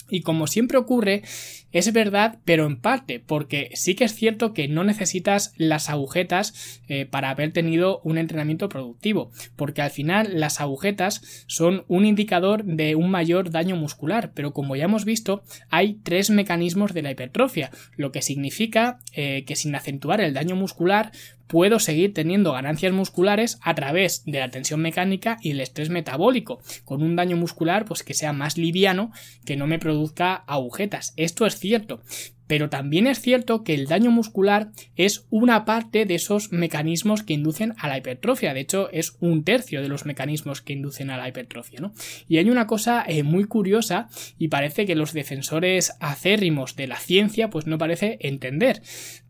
Y 0.10 0.22
como 0.22 0.48
siempre 0.48 0.78
ocurre, 0.78 1.24
es 1.72 1.92
verdad, 1.92 2.40
pero 2.46 2.66
en 2.66 2.78
parte, 2.78 3.20
porque 3.20 3.72
sí 3.74 3.96
que 3.96 4.06
es 4.06 4.16
cierto 4.16 4.54
que 4.54 4.68
no 4.68 4.84
necesitas 4.84 5.54
las 5.58 5.90
agujetas 5.90 6.82
eh, 6.88 7.06
para 7.06 7.30
haber 7.30 7.52
tenido 7.52 8.00
un 8.04 8.18
entrenamiento 8.18 8.70
productivo, 8.70 9.32
porque 9.56 9.82
al 9.82 9.92
final 9.92 10.40
las 10.40 10.62
agujetas 10.62 11.46
son 11.48 11.84
un 11.88 12.06
indicador 12.06 12.64
de 12.64 12.96
un 12.96 13.12
mayor 13.12 13.52
daño 13.52 13.76
muscular, 13.76 14.32
pero 14.34 14.54
como 14.54 14.76
ya 14.76 14.86
hemos 14.86 15.06
visto, 15.06 15.44
hay 15.70 16.00
tres 16.04 16.30
mecanismos 16.30 16.94
de 16.94 17.02
la 17.02 17.12
hipertrofia, 17.12 17.72
lo 17.96 18.12
que 18.12 18.22
significa 18.22 19.00
eh, 19.14 19.44
que 19.46 19.56
sin 19.56 19.76
acentuar 19.76 20.22
el 20.22 20.34
daño 20.34 20.56
muscular 20.56 21.12
puedo 21.48 21.80
seguir 21.80 22.14
teniendo 22.14 22.54
ganancias 22.54 22.94
musculares 22.94 23.58
a 23.62 23.74
través 23.76 24.24
de 24.26 24.40
la 24.40 24.52
tensión 24.52 24.82
mecánica 24.82 25.38
y 25.42 25.52
el 25.52 25.62
estrés 25.62 25.90
metabólico, 25.90 26.60
con 26.86 27.02
un 27.02 27.16
daño 27.16 27.38
muscular 27.38 27.86
pues 27.86 28.04
que 28.04 28.14
sea 28.14 28.34
más 28.34 28.58
liviano, 28.58 29.12
que 29.46 29.56
no 29.56 29.68
me 29.68 29.80
produzca 29.80 30.36
agujetas. 30.36 31.14
Esto 31.16 31.46
es 31.46 31.58
cierto, 31.58 32.02
pero 32.48 32.70
también 32.70 33.08
es 33.08 33.20
cierto 33.20 33.64
que 33.64 33.74
el 33.74 33.88
daño 33.88 34.10
muscular 34.10 34.72
es 34.96 35.26
una 35.30 35.66
parte 35.66 36.06
de 36.06 36.16
esos 36.16 36.52
mecanismos 36.52 37.24
que 37.24 37.34
inducen 37.34 37.76
a 37.78 37.88
la 37.88 37.98
hipertrofia. 37.98 38.54
De 38.54 38.62
hecho, 38.62 38.90
es 38.92 39.18
un 39.20 39.44
tercio 39.44 39.82
de 39.82 39.90
los 39.90 40.06
mecanismos 40.06 40.62
que 40.62 40.74
inducen 40.74 41.10
a 41.10 41.18
la 41.18 41.28
hipertrofia. 41.28 41.80
¿no? 41.80 41.94
Y 42.28 42.38
hay 42.38 42.50
una 42.50 42.68
cosa 42.68 43.04
eh, 43.08 43.24
muy 43.24 43.44
curiosa 43.44 44.08
y 44.40 44.48
parece 44.48 44.86
que 44.86 44.96
los 44.96 45.14
defensores 45.14 45.94
acérrimos 46.00 46.76
de 46.76 46.88
la 46.88 46.98
ciencia 46.98 47.50
pues 47.50 47.68
no 47.68 47.78
parece 47.78 48.18
entender. 48.22 48.82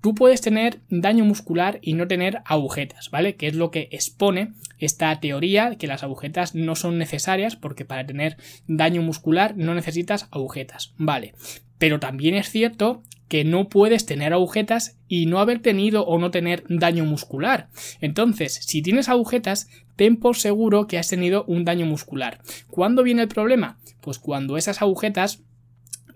Tú 0.02 0.14
puedes 0.14 0.42
tener 0.42 0.80
daño 0.90 1.26
muscular 1.26 1.80
y 1.82 1.94
no 1.94 2.08
tener 2.08 2.42
agujetas, 2.46 3.10
¿vale? 3.10 3.36
Que 3.36 3.48
es 3.48 3.56
lo 3.56 3.72
que 3.72 3.90
expone 3.92 4.54
esta 4.80 5.20
teoría 5.20 5.76
que 5.76 5.88
las 5.88 6.04
agujetas 6.04 6.56
no 6.56 6.76
son 6.76 6.98
necesarias 6.98 7.56
porque 7.56 7.86
para 7.86 8.06
tener 8.06 8.38
daño 8.68 9.02
muscular 9.02 9.56
no 9.58 9.74
necesitas 9.76 10.28
agujetas, 10.32 10.94
¿vale? 10.98 11.34
Pero 11.78 12.00
también 12.00 12.36
es 12.36 12.50
cierto 12.50 13.04
que 13.28 13.44
no 13.44 13.70
puedes 13.70 14.06
tener 14.06 14.34
agujetas 14.34 14.98
y 15.08 15.26
no 15.26 15.40
haber 15.40 15.60
tenido 15.60 16.06
o 16.06 16.18
no 16.18 16.32
tener 16.32 16.64
daño 16.70 17.06
muscular. 17.06 17.70
Entonces, 18.00 18.54
si 18.54 18.82
tienes 18.82 19.10
agujetas, 19.10 19.70
ten 19.96 20.18
por 20.18 20.38
seguro 20.38 20.88
que 20.88 20.98
has 20.98 21.10
tenido 21.10 21.44
un 21.46 21.66
daño 21.66 21.86
muscular. 21.86 22.40
¿Cuándo 22.70 23.04
viene 23.04 23.24
el 23.24 23.28
problema? 23.28 23.78
Pues 24.02 24.20
cuando 24.20 24.58
esas 24.58 24.82
agujetas 24.82 25.44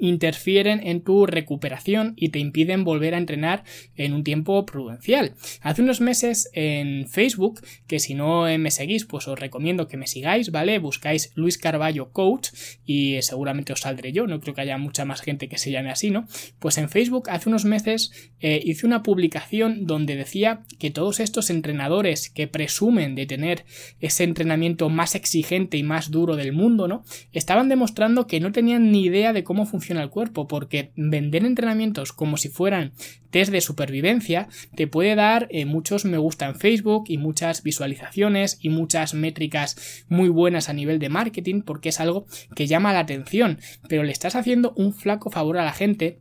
interfieren 0.01 0.81
en 0.85 1.01
tu 1.01 1.25
recuperación 1.25 2.13
y 2.17 2.29
te 2.29 2.39
impiden 2.39 2.83
volver 2.83 3.13
a 3.13 3.19
entrenar 3.19 3.63
en 3.95 4.13
un 4.13 4.23
tiempo 4.23 4.65
prudencial. 4.65 5.35
Hace 5.61 5.83
unos 5.83 6.01
meses 6.01 6.49
en 6.53 7.07
Facebook, 7.07 7.61
que 7.87 7.99
si 7.99 8.15
no 8.15 8.45
me 8.57 8.71
seguís, 8.71 9.05
pues 9.05 9.27
os 9.27 9.39
recomiendo 9.39 9.87
que 9.87 9.97
me 9.97 10.07
sigáis, 10.07 10.51
¿vale? 10.51 10.79
Buscáis 10.79 11.31
Luis 11.35 11.57
Carballo 11.57 12.11
Coach 12.11 12.49
y 12.83 13.21
seguramente 13.21 13.73
os 13.73 13.81
saldré 13.81 14.11
yo, 14.11 14.25
no 14.25 14.39
creo 14.41 14.55
que 14.55 14.61
haya 14.61 14.77
mucha 14.79 15.05
más 15.05 15.21
gente 15.21 15.47
que 15.47 15.59
se 15.59 15.71
llame 15.71 15.91
así, 15.91 16.09
¿no? 16.09 16.25
Pues 16.59 16.77
en 16.79 16.89
Facebook 16.89 17.29
hace 17.29 17.47
unos 17.47 17.65
meses 17.65 18.11
eh, 18.39 18.59
hice 18.63 18.87
una 18.87 19.03
publicación 19.03 19.85
donde 19.85 20.15
decía 20.15 20.61
que 20.79 20.89
todos 20.89 21.19
estos 21.19 21.51
entrenadores 21.51 22.29
que 22.29 22.47
presumen 22.47 23.13
de 23.13 23.27
tener 23.27 23.65
ese 23.99 24.23
entrenamiento 24.23 24.89
más 24.89 25.13
exigente 25.13 25.77
y 25.77 25.83
más 25.83 26.09
duro 26.09 26.35
del 26.35 26.53
mundo, 26.53 26.87
¿no? 26.87 27.03
Estaban 27.31 27.69
demostrando 27.69 28.25
que 28.25 28.39
no 28.39 28.51
tenían 28.51 28.91
ni 28.91 29.03
idea 29.03 29.31
de 29.31 29.43
cómo 29.43 29.65
funciona 29.65 29.90
al 29.97 30.09
cuerpo, 30.09 30.47
porque 30.47 30.91
vender 30.95 31.45
entrenamientos 31.45 32.13
como 32.13 32.37
si 32.37 32.49
fueran 32.49 32.93
test 33.29 33.51
de 33.51 33.61
supervivencia 33.61 34.47
te 34.75 34.87
puede 34.87 35.15
dar 35.15 35.47
eh, 35.51 35.65
muchos 35.65 36.05
me 36.05 36.17
gusta 36.17 36.47
en 36.47 36.55
Facebook 36.55 37.05
y 37.07 37.17
muchas 37.17 37.63
visualizaciones 37.63 38.57
y 38.61 38.69
muchas 38.69 39.13
métricas 39.13 40.03
muy 40.07 40.29
buenas 40.29 40.69
a 40.69 40.73
nivel 40.73 40.99
de 40.99 41.09
marketing, 41.09 41.61
porque 41.61 41.89
es 41.89 41.99
algo 41.99 42.25
que 42.55 42.67
llama 42.67 42.93
la 42.93 42.99
atención, 42.99 43.59
pero 43.87 44.03
le 44.03 44.11
estás 44.11 44.35
haciendo 44.35 44.73
un 44.75 44.93
flaco 44.93 45.29
favor 45.29 45.57
a 45.57 45.65
la 45.65 45.73
gente 45.73 46.19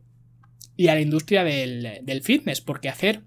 y 0.75 0.87
a 0.87 0.95
la 0.95 1.01
industria 1.01 1.43
del, 1.43 1.99
del 2.03 2.21
fitness, 2.21 2.61
porque 2.61 2.89
hacer 2.89 3.23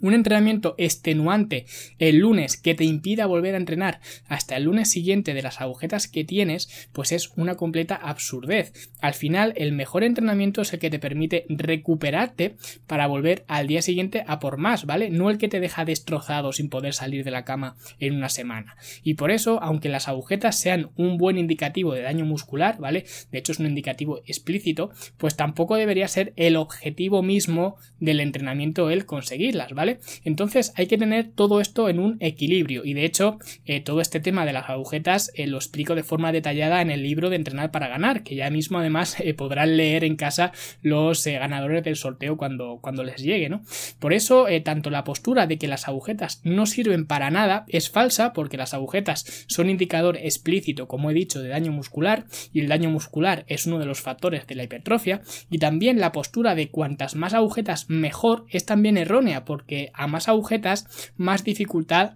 un 0.00 0.14
entrenamiento 0.14 0.74
extenuante 0.78 1.66
el 1.98 2.18
lunes 2.18 2.56
que 2.56 2.74
te 2.74 2.84
impida 2.84 3.26
volver 3.26 3.54
a 3.54 3.58
entrenar 3.58 4.00
hasta 4.26 4.56
el 4.56 4.64
lunes 4.64 4.90
siguiente 4.90 5.34
de 5.34 5.42
las 5.42 5.60
agujetas 5.60 6.08
que 6.08 6.24
tienes, 6.24 6.88
pues 6.92 7.12
es 7.12 7.30
una 7.36 7.56
completa 7.56 7.94
absurdez. 7.94 8.72
Al 9.00 9.14
final, 9.14 9.52
el 9.56 9.72
mejor 9.72 10.04
entrenamiento 10.04 10.62
es 10.62 10.72
el 10.72 10.78
que 10.78 10.90
te 10.90 10.98
permite 10.98 11.46
recuperarte 11.48 12.56
para 12.86 13.06
volver 13.06 13.44
al 13.48 13.66
día 13.66 13.82
siguiente 13.82 14.24
a 14.26 14.38
por 14.38 14.56
más, 14.56 14.86
¿vale? 14.86 15.10
No 15.10 15.30
el 15.30 15.38
que 15.38 15.48
te 15.48 15.60
deja 15.60 15.84
destrozado 15.84 16.52
sin 16.52 16.68
poder 16.68 16.94
salir 16.94 17.24
de 17.24 17.30
la 17.30 17.44
cama 17.44 17.76
en 17.98 18.14
una 18.14 18.28
semana. 18.28 18.76
Y 19.02 19.14
por 19.14 19.30
eso, 19.30 19.62
aunque 19.62 19.88
las 19.88 20.08
agujetas 20.08 20.58
sean 20.58 20.90
un 20.96 21.18
buen 21.18 21.38
indicativo 21.38 21.94
de 21.94 22.02
daño 22.02 22.24
muscular, 22.24 22.78
¿vale? 22.78 23.04
De 23.30 23.38
hecho, 23.38 23.52
es 23.52 23.58
un 23.58 23.66
indicativo 23.66 24.20
explícito, 24.26 24.90
pues 25.16 25.36
tampoco 25.36 25.76
debería 25.76 26.08
ser 26.08 26.32
el 26.36 26.56
objetivo 26.56 27.22
mismo 27.22 27.76
del 27.98 28.20
entrenamiento 28.20 28.90
el 28.90 29.06
conseguirlas, 29.06 29.72
¿vale? 29.72 29.89
Entonces 30.24 30.72
hay 30.76 30.86
que 30.86 30.98
tener 30.98 31.30
todo 31.34 31.60
esto 31.60 31.88
en 31.88 31.98
un 31.98 32.16
equilibrio 32.20 32.84
y 32.84 32.94
de 32.94 33.04
hecho 33.04 33.38
eh, 33.64 33.80
todo 33.80 34.00
este 34.00 34.20
tema 34.20 34.46
de 34.46 34.52
las 34.52 34.68
agujetas 34.68 35.30
eh, 35.34 35.46
lo 35.46 35.56
explico 35.56 35.94
de 35.94 36.02
forma 36.02 36.32
detallada 36.32 36.82
en 36.82 36.90
el 36.90 37.02
libro 37.02 37.30
de 37.30 37.36
Entrenar 37.36 37.70
para 37.70 37.88
Ganar, 37.88 38.22
que 38.22 38.34
ya 38.34 38.50
mismo 38.50 38.78
además 38.78 39.16
eh, 39.20 39.34
podrán 39.34 39.76
leer 39.76 40.04
en 40.04 40.16
casa 40.16 40.52
los 40.82 41.24
ganadores 41.26 41.84
del 41.84 41.96
sorteo 41.96 42.36
cuando, 42.36 42.78
cuando 42.80 43.04
les 43.04 43.22
llegue, 43.22 43.48
¿no? 43.48 43.62
Por 43.98 44.12
eso 44.12 44.46
tanto 44.64 44.90
la 44.90 45.04
postura 45.04 45.46
de 45.46 45.58
que 45.58 45.68
las 45.68 45.88
agujetas 45.88 46.40
no 46.44 46.66
sirven 46.66 47.06
para 47.06 47.30
nada 47.30 47.64
es 47.68 47.90
falsa 47.90 48.32
porque 48.32 48.56
las 48.56 48.74
agujetas 48.74 49.44
son 49.46 49.70
indicador 49.70 50.16
explícito, 50.16 50.88
como 50.88 51.10
he 51.10 51.14
dicho, 51.14 51.40
de 51.42 51.48
daño 51.48 51.72
muscular 51.72 52.26
y 52.52 52.60
el 52.60 52.68
daño 52.68 52.90
muscular 52.90 53.44
es 53.46 53.66
uno 53.66 53.78
de 53.78 53.86
los 53.86 54.00
factores 54.00 54.46
de 54.46 54.54
la 54.54 54.64
hipertrofia 54.64 55.22
y 55.50 55.58
también 55.58 56.00
la 56.00 56.12
postura 56.12 56.54
de 56.54 56.70
cuantas 56.70 57.14
más 57.14 57.34
agujetas 57.34 57.88
mejor 57.88 58.46
es 58.50 58.66
también 58.66 58.96
errónea 58.96 59.44
porque 59.44 59.79
a 59.94 60.06
más 60.06 60.28
agujetas, 60.28 61.12
más 61.16 61.44
dificultad 61.44 62.14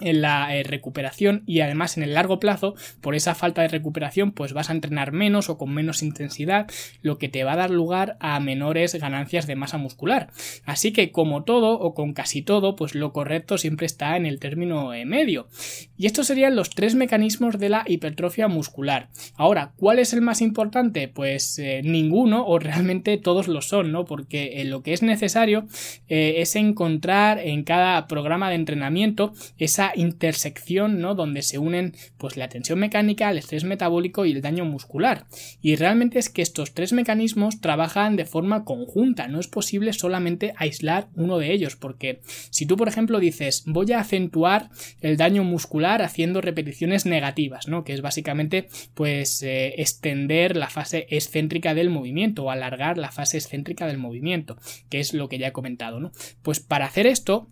en 0.00 0.20
la 0.20 0.54
eh, 0.54 0.62
recuperación 0.62 1.42
y 1.46 1.60
además 1.60 1.96
en 1.96 2.02
el 2.02 2.14
largo 2.14 2.38
plazo 2.38 2.74
por 3.00 3.14
esa 3.14 3.34
falta 3.34 3.62
de 3.62 3.68
recuperación 3.68 4.32
pues 4.32 4.52
vas 4.52 4.68
a 4.68 4.72
entrenar 4.72 5.12
menos 5.12 5.48
o 5.48 5.56
con 5.56 5.72
menos 5.72 6.02
intensidad 6.02 6.66
lo 7.02 7.18
que 7.18 7.28
te 7.28 7.44
va 7.44 7.52
a 7.52 7.56
dar 7.56 7.70
lugar 7.70 8.16
a 8.20 8.38
menores 8.40 8.94
ganancias 8.94 9.46
de 9.46 9.56
masa 9.56 9.78
muscular 9.78 10.30
así 10.64 10.92
que 10.92 11.12
como 11.12 11.44
todo 11.44 11.78
o 11.78 11.94
con 11.94 12.12
casi 12.12 12.42
todo 12.42 12.76
pues 12.76 12.94
lo 12.94 13.12
correcto 13.12 13.56
siempre 13.56 13.86
está 13.86 14.16
en 14.16 14.26
el 14.26 14.38
término 14.38 14.92
eh, 14.92 15.06
medio 15.06 15.48
y 15.96 16.06
estos 16.06 16.26
serían 16.26 16.56
los 16.56 16.70
tres 16.70 16.94
mecanismos 16.94 17.58
de 17.58 17.70
la 17.70 17.84
hipertrofia 17.86 18.48
muscular 18.48 19.08
ahora 19.34 19.72
¿cuál 19.76 19.98
es 19.98 20.12
el 20.12 20.20
más 20.20 20.42
importante? 20.42 21.08
pues 21.08 21.58
eh, 21.58 21.80
ninguno 21.82 22.46
o 22.46 22.58
realmente 22.58 23.16
todos 23.16 23.48
lo 23.48 23.62
son 23.62 23.92
¿no? 23.92 24.04
porque 24.04 24.62
lo 24.66 24.82
que 24.82 24.92
es 24.92 25.02
necesario 25.02 25.66
es 26.08 26.56
encontrar 26.56 27.38
en 27.38 27.62
cada 27.62 28.06
programa 28.06 28.48
de 28.50 28.56
entrenamiento 28.56 29.32
esa 29.58 29.85
intersección, 29.94 31.00
¿no? 31.00 31.14
Donde 31.14 31.42
se 31.42 31.58
unen 31.58 31.94
pues 32.18 32.36
la 32.36 32.48
tensión 32.48 32.78
mecánica, 32.78 33.30
el 33.30 33.38
estrés 33.38 33.64
metabólico 33.64 34.24
y 34.24 34.32
el 34.32 34.42
daño 34.42 34.64
muscular. 34.64 35.26
Y 35.60 35.76
realmente 35.76 36.18
es 36.18 36.28
que 36.28 36.42
estos 36.42 36.74
tres 36.74 36.92
mecanismos 36.92 37.60
trabajan 37.60 38.16
de 38.16 38.24
forma 38.24 38.64
conjunta, 38.64 39.28
no 39.28 39.40
es 39.40 39.48
posible 39.48 39.92
solamente 39.92 40.54
aislar 40.56 41.08
uno 41.14 41.38
de 41.38 41.52
ellos, 41.52 41.76
porque 41.76 42.20
si 42.50 42.66
tú, 42.66 42.76
por 42.76 42.88
ejemplo, 42.88 43.20
dices 43.20 43.64
voy 43.66 43.92
a 43.92 44.00
acentuar 44.00 44.70
el 45.00 45.16
daño 45.16 45.44
muscular 45.44 46.02
haciendo 46.02 46.40
repeticiones 46.40 47.06
negativas, 47.06 47.68
¿no? 47.68 47.84
Que 47.84 47.92
es 47.92 48.00
básicamente 48.00 48.68
pues 48.94 49.42
eh, 49.42 49.74
extender 49.80 50.56
la 50.56 50.68
fase 50.68 51.06
excéntrica 51.10 51.74
del 51.74 51.90
movimiento 51.90 52.44
o 52.44 52.50
alargar 52.50 52.98
la 52.98 53.12
fase 53.12 53.38
excéntrica 53.38 53.86
del 53.86 53.98
movimiento, 53.98 54.56
que 54.88 55.00
es 55.00 55.14
lo 55.14 55.28
que 55.28 55.38
ya 55.38 55.48
he 55.48 55.52
comentado, 55.52 56.00
¿no? 56.00 56.12
Pues 56.42 56.60
para 56.60 56.86
hacer 56.86 57.06
esto 57.06 57.48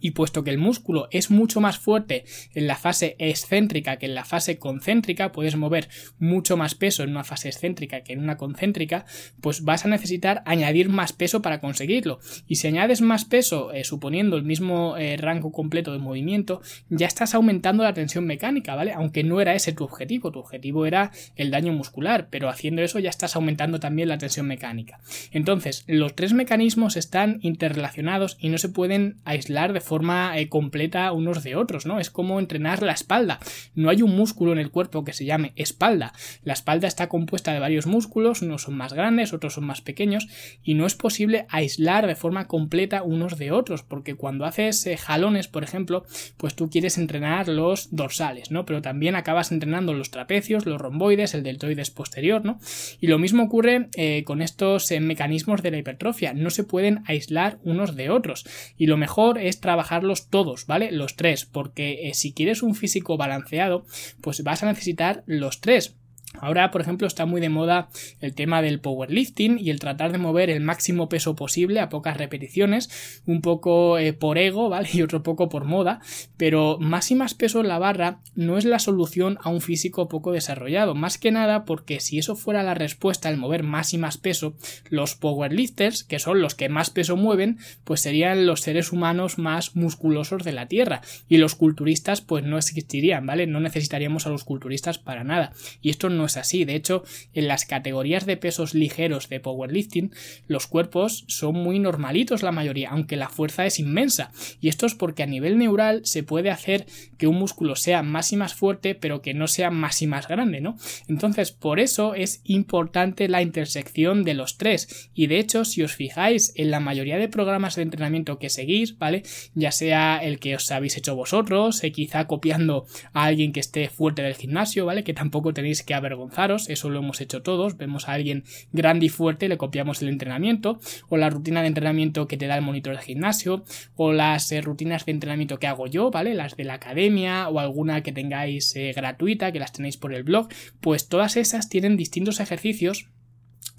y 0.00 0.12
puesto 0.12 0.44
que 0.44 0.50
el 0.50 0.58
músculo 0.58 1.08
es 1.10 1.30
mucho 1.30 1.60
más 1.60 1.78
fuerte 1.78 2.24
en 2.54 2.66
la 2.66 2.76
fase 2.76 3.16
excéntrica 3.18 3.96
que 3.96 4.06
en 4.06 4.14
la 4.14 4.24
fase 4.24 4.58
concéntrica, 4.58 5.32
puedes 5.32 5.56
mover 5.56 5.88
mucho 6.18 6.56
más 6.56 6.74
peso 6.74 7.02
en 7.02 7.10
una 7.10 7.24
fase 7.24 7.48
excéntrica 7.48 8.02
que 8.02 8.12
en 8.12 8.20
una 8.20 8.36
concéntrica, 8.36 9.04
pues 9.40 9.62
vas 9.62 9.84
a 9.84 9.88
necesitar 9.88 10.42
añadir 10.46 10.88
más 10.88 11.12
peso 11.12 11.42
para 11.42 11.60
conseguirlo. 11.60 12.18
Y 12.46 12.56
si 12.56 12.68
añades 12.68 13.00
más 13.00 13.24
peso, 13.24 13.72
eh, 13.72 13.84
suponiendo 13.84 14.36
el 14.36 14.42
mismo 14.42 14.96
eh, 14.96 15.16
rango 15.16 15.52
completo 15.52 15.92
de 15.92 15.98
movimiento, 15.98 16.60
ya 16.88 17.06
estás 17.06 17.34
aumentando 17.34 17.82
la 17.82 17.94
tensión 17.94 18.26
mecánica, 18.26 18.74
¿vale? 18.74 18.92
Aunque 18.92 19.24
no 19.24 19.40
era 19.40 19.54
ese 19.54 19.72
tu 19.72 19.84
objetivo, 19.84 20.30
tu 20.30 20.38
objetivo 20.38 20.86
era 20.86 21.10
el 21.36 21.50
daño 21.50 21.72
muscular, 21.72 22.28
pero 22.30 22.48
haciendo 22.48 22.82
eso 22.82 22.98
ya 22.98 23.10
estás 23.10 23.36
aumentando 23.36 23.80
también 23.80 24.08
la 24.08 24.18
tensión 24.18 24.46
mecánica. 24.46 25.00
Entonces, 25.30 25.84
los 25.86 26.14
tres 26.14 26.32
mecanismos 26.32 26.96
están 26.96 27.38
interrelacionados 27.42 28.36
y 28.40 28.48
no 28.48 28.58
se 28.58 28.68
pueden 28.68 29.16
aislar 29.24 29.72
de 29.72 29.80
forma 29.86 30.38
eh, 30.38 30.48
completa 30.48 31.12
unos 31.12 31.42
de 31.42 31.56
otros, 31.56 31.86
¿no? 31.86 31.98
Es 31.98 32.10
como 32.10 32.38
entrenar 32.38 32.82
la 32.82 32.92
espalda. 32.92 33.38
No 33.74 33.88
hay 33.88 34.02
un 34.02 34.14
músculo 34.14 34.52
en 34.52 34.58
el 34.58 34.70
cuerpo 34.70 35.04
que 35.04 35.12
se 35.12 35.24
llame 35.24 35.52
espalda. 35.56 36.12
La 36.42 36.52
espalda 36.52 36.88
está 36.88 37.08
compuesta 37.08 37.52
de 37.52 37.60
varios 37.60 37.86
músculos, 37.86 38.42
unos 38.42 38.62
son 38.62 38.76
más 38.76 38.92
grandes, 38.92 39.32
otros 39.32 39.54
son 39.54 39.64
más 39.64 39.80
pequeños, 39.80 40.26
y 40.62 40.74
no 40.74 40.86
es 40.86 40.94
posible 40.94 41.46
aislar 41.48 42.06
de 42.06 42.16
forma 42.16 42.46
completa 42.46 43.02
unos 43.02 43.38
de 43.38 43.52
otros, 43.52 43.82
porque 43.82 44.16
cuando 44.16 44.44
haces 44.44 44.86
eh, 44.86 44.96
jalones, 44.96 45.48
por 45.48 45.64
ejemplo, 45.64 46.04
pues 46.36 46.54
tú 46.54 46.68
quieres 46.68 46.98
entrenar 46.98 47.48
los 47.48 47.94
dorsales, 47.94 48.50
¿no? 48.50 48.66
Pero 48.66 48.82
también 48.82 49.14
acabas 49.14 49.52
entrenando 49.52 49.94
los 49.94 50.10
trapecios, 50.10 50.66
los 50.66 50.80
romboides, 50.80 51.34
el 51.34 51.42
deltoides 51.42 51.90
posterior, 51.90 52.44
¿no? 52.44 52.58
Y 53.00 53.06
lo 53.06 53.18
mismo 53.18 53.44
ocurre 53.44 53.88
eh, 53.96 54.24
con 54.24 54.42
estos 54.42 54.90
mecanismos 55.00 55.62
de 55.62 55.70
la 55.70 55.78
hipertrofia, 55.78 56.34
no 56.34 56.50
se 56.50 56.64
pueden 56.64 57.02
aislar 57.06 57.58
unos 57.62 57.94
de 57.94 58.10
otros, 58.10 58.44
y 58.76 58.86
lo 58.86 58.96
mejor 58.96 59.38
es 59.38 59.60
trabajar 59.60 59.75
trabajarlos 59.76 60.30
todos, 60.30 60.66
¿vale? 60.66 60.90
Los 60.90 61.16
tres, 61.16 61.44
porque 61.44 62.08
eh, 62.08 62.14
si 62.14 62.32
quieres 62.32 62.62
un 62.62 62.74
físico 62.74 63.18
balanceado, 63.18 63.84
pues 64.22 64.42
vas 64.42 64.62
a 64.62 64.66
necesitar 64.66 65.22
los 65.26 65.60
tres. 65.60 65.96
Ahora, 66.40 66.70
por 66.70 66.80
ejemplo, 66.80 67.06
está 67.06 67.24
muy 67.24 67.40
de 67.40 67.48
moda 67.48 67.88
el 68.20 68.34
tema 68.34 68.60
del 68.60 68.80
powerlifting 68.80 69.58
y 69.58 69.70
el 69.70 69.78
tratar 69.78 70.12
de 70.12 70.18
mover 70.18 70.50
el 70.50 70.60
máximo 70.60 71.08
peso 71.08 71.34
posible 71.34 71.80
a 71.80 71.88
pocas 71.88 72.16
repeticiones, 72.16 73.22
un 73.26 73.40
poco 73.40 73.98
eh, 73.98 74.12
por 74.12 74.38
ego, 74.38 74.68
¿vale? 74.68 74.88
Y 74.96 75.02
otro 75.02 75.22
poco 75.22 75.48
por 75.48 75.64
moda, 75.64 76.00
pero 76.36 76.78
más 76.80 77.10
y 77.10 77.14
más 77.14 77.34
peso 77.34 77.60
en 77.60 77.68
la 77.68 77.78
barra 77.78 78.20
no 78.34 78.56
es 78.56 78.64
la 78.64 78.78
solución 78.78 79.38
a 79.42 79.50
un 79.50 79.60
físico 79.60 80.08
poco 80.08 80.32
desarrollado, 80.32 80.94
más 80.94 81.18
que 81.18 81.30
nada 81.30 81.64
porque 81.64 82.00
si 82.00 82.18
eso 82.18 82.34
fuera 82.34 82.62
la 82.62 82.74
respuesta 82.74 83.28
al 83.28 83.36
mover 83.36 83.62
más 83.62 83.92
y 83.94 83.98
más 83.98 84.18
peso, 84.18 84.54
los 84.88 85.14
powerlifters, 85.14 86.02
que 86.04 86.18
son 86.18 86.40
los 86.40 86.54
que 86.54 86.68
más 86.68 86.90
peso 86.90 87.16
mueven, 87.16 87.58
pues 87.84 88.00
serían 88.00 88.46
los 88.46 88.60
seres 88.60 88.92
humanos 88.92 89.38
más 89.38 89.76
musculosos 89.76 90.44
de 90.44 90.52
la 90.52 90.66
Tierra 90.66 91.02
y 91.28 91.36
los 91.38 91.54
culturistas 91.54 92.20
pues 92.20 92.44
no 92.44 92.58
existirían, 92.58 93.26
¿vale? 93.26 93.46
No 93.46 93.60
necesitaríamos 93.60 94.26
a 94.26 94.30
los 94.30 94.44
culturistas 94.44 94.98
para 94.98 95.24
nada. 95.24 95.52
Y 95.80 95.90
esto 95.90 96.10
es 96.24 96.36
así. 96.36 96.64
De 96.64 96.74
hecho, 96.74 97.04
en 97.34 97.48
las 97.48 97.64
categorías 97.66 98.26
de 98.26 98.36
pesos 98.36 98.74
ligeros 98.74 99.28
de 99.28 99.40
powerlifting, 99.40 100.12
los 100.46 100.66
cuerpos 100.66 101.24
son 101.28 101.54
muy 101.54 101.78
normalitos 101.78 102.42
la 102.42 102.52
mayoría, 102.52 102.90
aunque 102.90 103.16
la 103.16 103.28
fuerza 103.28 103.66
es 103.66 103.78
inmensa. 103.78 104.30
Y 104.60 104.68
esto 104.68 104.86
es 104.86 104.94
porque 104.94 105.22
a 105.22 105.26
nivel 105.26 105.58
neural 105.58 106.00
se 106.04 106.22
puede 106.22 106.50
hacer 106.50 106.86
que 107.18 107.26
un 107.26 107.36
músculo 107.36 107.76
sea 107.76 108.02
más 108.02 108.32
y 108.32 108.36
más 108.36 108.54
fuerte, 108.54 108.94
pero 108.94 109.22
que 109.22 109.34
no 109.34 109.46
sea 109.46 109.70
más 109.70 110.02
y 110.02 110.06
más 110.06 110.28
grande, 110.28 110.60
¿no? 110.60 110.76
Entonces, 111.08 111.52
por 111.52 111.80
eso 111.80 112.14
es 112.14 112.40
importante 112.44 113.28
la 113.28 113.42
intersección 113.42 114.24
de 114.24 114.34
los 114.34 114.58
tres. 114.58 115.10
Y 115.14 115.26
de 115.26 115.38
hecho, 115.38 115.64
si 115.64 115.82
os 115.82 115.94
fijáis 115.94 116.52
en 116.56 116.70
la 116.70 116.80
mayoría 116.80 117.18
de 117.18 117.28
programas 117.28 117.76
de 117.76 117.82
entrenamiento 117.82 118.38
que 118.38 118.50
seguís, 118.50 118.98
¿vale? 118.98 119.22
Ya 119.54 119.72
sea 119.72 120.18
el 120.18 120.38
que 120.38 120.56
os 120.56 120.70
habéis 120.70 120.96
hecho 120.96 121.16
vosotros, 121.16 121.82
eh, 121.82 121.92
quizá 121.92 122.26
copiando 122.26 122.86
a 123.12 123.24
alguien 123.24 123.52
que 123.52 123.60
esté 123.60 123.88
fuerte 123.88 124.22
del 124.22 124.34
gimnasio, 124.34 124.86
¿vale? 124.86 125.04
Que 125.04 125.14
tampoco 125.14 125.52
tenéis 125.52 125.82
que 125.82 125.94
avergonzaros, 126.06 126.68
eso 126.68 126.90
lo 126.90 127.00
hemos 127.00 127.20
hecho 127.20 127.42
todos, 127.42 127.76
vemos 127.76 128.08
a 128.08 128.12
alguien 128.12 128.44
grande 128.72 129.06
y 129.06 129.08
fuerte, 129.08 129.48
le 129.48 129.56
copiamos 129.56 130.02
el 130.02 130.08
entrenamiento, 130.08 130.78
o 131.08 131.16
la 131.16 131.30
rutina 131.30 131.62
de 131.62 131.68
entrenamiento 131.68 132.26
que 132.28 132.36
te 132.36 132.46
da 132.46 132.56
el 132.56 132.62
monitor 132.62 132.94
del 132.94 133.04
gimnasio, 133.04 133.64
o 133.94 134.12
las 134.12 134.50
eh, 134.52 134.60
rutinas 134.60 135.04
de 135.04 135.12
entrenamiento 135.12 135.58
que 135.58 135.66
hago 135.66 135.86
yo, 135.86 136.10
¿vale? 136.10 136.34
Las 136.34 136.56
de 136.56 136.64
la 136.64 136.74
academia, 136.74 137.48
o 137.48 137.58
alguna 137.58 138.02
que 138.02 138.12
tengáis 138.12 138.74
eh, 138.76 138.92
gratuita, 138.94 139.52
que 139.52 139.58
las 139.58 139.72
tenéis 139.72 139.96
por 139.96 140.14
el 140.14 140.22
blog, 140.22 140.48
pues 140.80 141.08
todas 141.08 141.36
esas 141.36 141.68
tienen 141.68 141.96
distintos 141.96 142.40
ejercicios 142.40 143.08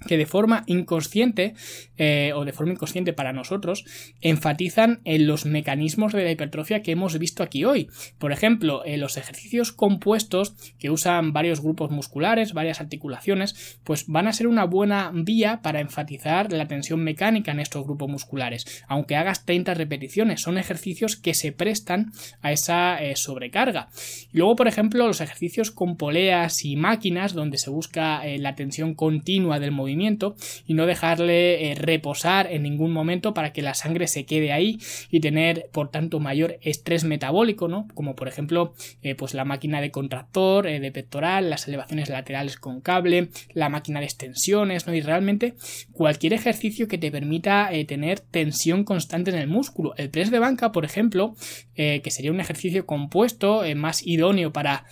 que 0.06 0.16
de 0.16 0.26
forma 0.26 0.64
inconsciente 0.66 1.54
eh, 1.96 2.32
o 2.34 2.44
de 2.44 2.52
forma 2.52 2.72
inconsciente 2.72 3.12
para 3.12 3.32
nosotros 3.32 3.84
enfatizan 4.20 5.00
en 5.04 5.26
los 5.26 5.44
mecanismos 5.44 6.12
de 6.12 6.24
la 6.24 6.30
hipertrofia 6.30 6.82
que 6.82 6.92
hemos 6.92 7.18
visto 7.18 7.42
aquí 7.42 7.64
hoy. 7.64 7.88
Por 8.18 8.32
ejemplo, 8.32 8.82
los 8.86 9.16
ejercicios 9.16 9.72
compuestos 9.72 10.54
que 10.78 10.90
usan 10.90 11.32
varios 11.32 11.60
grupos 11.60 11.90
musculares, 11.90 12.52
varias 12.52 12.80
articulaciones, 12.80 13.78
pues 13.84 14.06
van 14.06 14.28
a 14.28 14.32
ser 14.32 14.46
una 14.46 14.64
buena 14.64 15.10
vía 15.12 15.60
para 15.62 15.80
enfatizar 15.80 16.52
la 16.52 16.68
tensión 16.68 17.02
mecánica 17.02 17.52
en 17.52 17.60
estos 17.60 17.84
grupos 17.84 18.08
musculares. 18.08 18.84
Aunque 18.86 19.16
hagas 19.16 19.44
30 19.44 19.74
repeticiones, 19.74 20.40
son 20.40 20.58
ejercicios 20.58 21.16
que 21.16 21.34
se 21.34 21.52
prestan 21.52 22.12
a 22.40 22.52
esa 22.52 23.02
eh, 23.02 23.16
sobrecarga. 23.16 23.88
luego, 24.32 24.56
por 24.56 24.68
ejemplo, 24.68 25.06
los 25.06 25.20
ejercicios 25.20 25.70
con 25.70 25.96
poleas 25.96 26.64
y 26.64 26.76
máquinas, 26.76 27.34
donde 27.34 27.58
se 27.58 27.70
busca 27.70 28.26
eh, 28.26 28.38
la 28.38 28.54
tensión 28.54 28.94
continua 28.94 29.58
del 29.58 29.72
movimiento 29.72 29.87
y 30.66 30.74
no 30.74 30.86
dejarle 30.86 31.70
eh, 31.70 31.74
reposar 31.74 32.50
en 32.50 32.62
ningún 32.62 32.92
momento 32.92 33.34
para 33.34 33.52
que 33.52 33.62
la 33.62 33.74
sangre 33.74 34.06
se 34.06 34.24
quede 34.24 34.52
ahí 34.52 34.78
y 35.10 35.20
tener 35.20 35.68
por 35.72 35.90
tanto 35.90 36.20
mayor 36.20 36.58
estrés 36.62 37.04
metabólico, 37.04 37.68
¿no? 37.68 37.88
Como 37.94 38.14
por 38.14 38.28
ejemplo 38.28 38.74
eh, 39.02 39.14
pues 39.14 39.34
la 39.34 39.44
máquina 39.44 39.80
de 39.80 39.90
contractor, 39.90 40.66
eh, 40.66 40.80
de 40.80 40.92
pectoral, 40.92 41.50
las 41.50 41.68
elevaciones 41.68 42.08
laterales 42.08 42.56
con 42.56 42.80
cable, 42.80 43.28
la 43.52 43.68
máquina 43.68 44.00
de 44.00 44.06
extensiones, 44.06 44.86
¿no? 44.86 44.94
Y 44.94 45.00
realmente 45.00 45.54
cualquier 45.92 46.32
ejercicio 46.32 46.88
que 46.88 46.98
te 46.98 47.10
permita 47.10 47.70
tener 47.86 48.20
tensión 48.20 48.84
constante 48.84 49.30
en 49.30 49.36
el 49.36 49.48
músculo. 49.48 49.94
El 49.96 50.10
press 50.10 50.30
de 50.30 50.38
banca, 50.38 50.72
por 50.72 50.84
ejemplo, 50.84 51.34
que 51.74 52.10
sería 52.10 52.32
un 52.32 52.40
ejercicio 52.40 52.86
compuesto 52.86 53.62
más 53.76 54.06
idóneo 54.06 54.52
para 54.52 54.84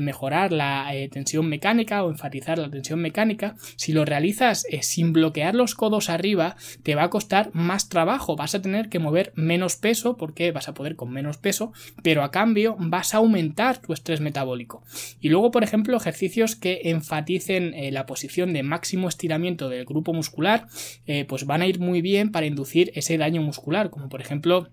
mejorar 0.00 0.52
la 0.52 0.90
tensión 1.10 1.48
mecánica 1.48 2.04
o 2.04 2.10
enfatizar 2.10 2.58
la 2.58 2.70
tensión 2.70 3.00
mecánica, 3.00 3.56
si 3.76 3.92
lo 3.92 4.04
realizas 4.04 4.43
eh, 4.52 4.82
sin 4.82 5.12
bloquear 5.12 5.54
los 5.54 5.74
codos 5.74 6.10
arriba, 6.10 6.56
te 6.82 6.94
va 6.94 7.04
a 7.04 7.10
costar 7.10 7.50
más 7.54 7.88
trabajo, 7.88 8.36
vas 8.36 8.54
a 8.54 8.62
tener 8.62 8.88
que 8.88 8.98
mover 8.98 9.32
menos 9.34 9.76
peso, 9.76 10.16
porque 10.16 10.52
vas 10.52 10.68
a 10.68 10.74
poder 10.74 10.96
con 10.96 11.10
menos 11.10 11.38
peso, 11.38 11.72
pero 12.02 12.22
a 12.22 12.30
cambio 12.30 12.76
vas 12.78 13.14
a 13.14 13.18
aumentar 13.18 13.78
tu 13.78 13.92
estrés 13.92 14.20
metabólico. 14.20 14.82
Y 15.20 15.28
luego, 15.28 15.50
por 15.50 15.64
ejemplo, 15.64 15.96
ejercicios 15.96 16.56
que 16.56 16.82
enfaticen 16.84 17.74
eh, 17.74 17.90
la 17.90 18.06
posición 18.06 18.52
de 18.52 18.62
máximo 18.62 19.08
estiramiento 19.08 19.68
del 19.68 19.84
grupo 19.84 20.12
muscular, 20.12 20.66
eh, 21.06 21.24
pues 21.24 21.46
van 21.46 21.62
a 21.62 21.66
ir 21.66 21.80
muy 21.80 22.02
bien 22.02 22.30
para 22.30 22.46
inducir 22.46 22.92
ese 22.94 23.18
daño 23.18 23.42
muscular, 23.42 23.90
como 23.90 24.08
por 24.08 24.20
ejemplo 24.20 24.68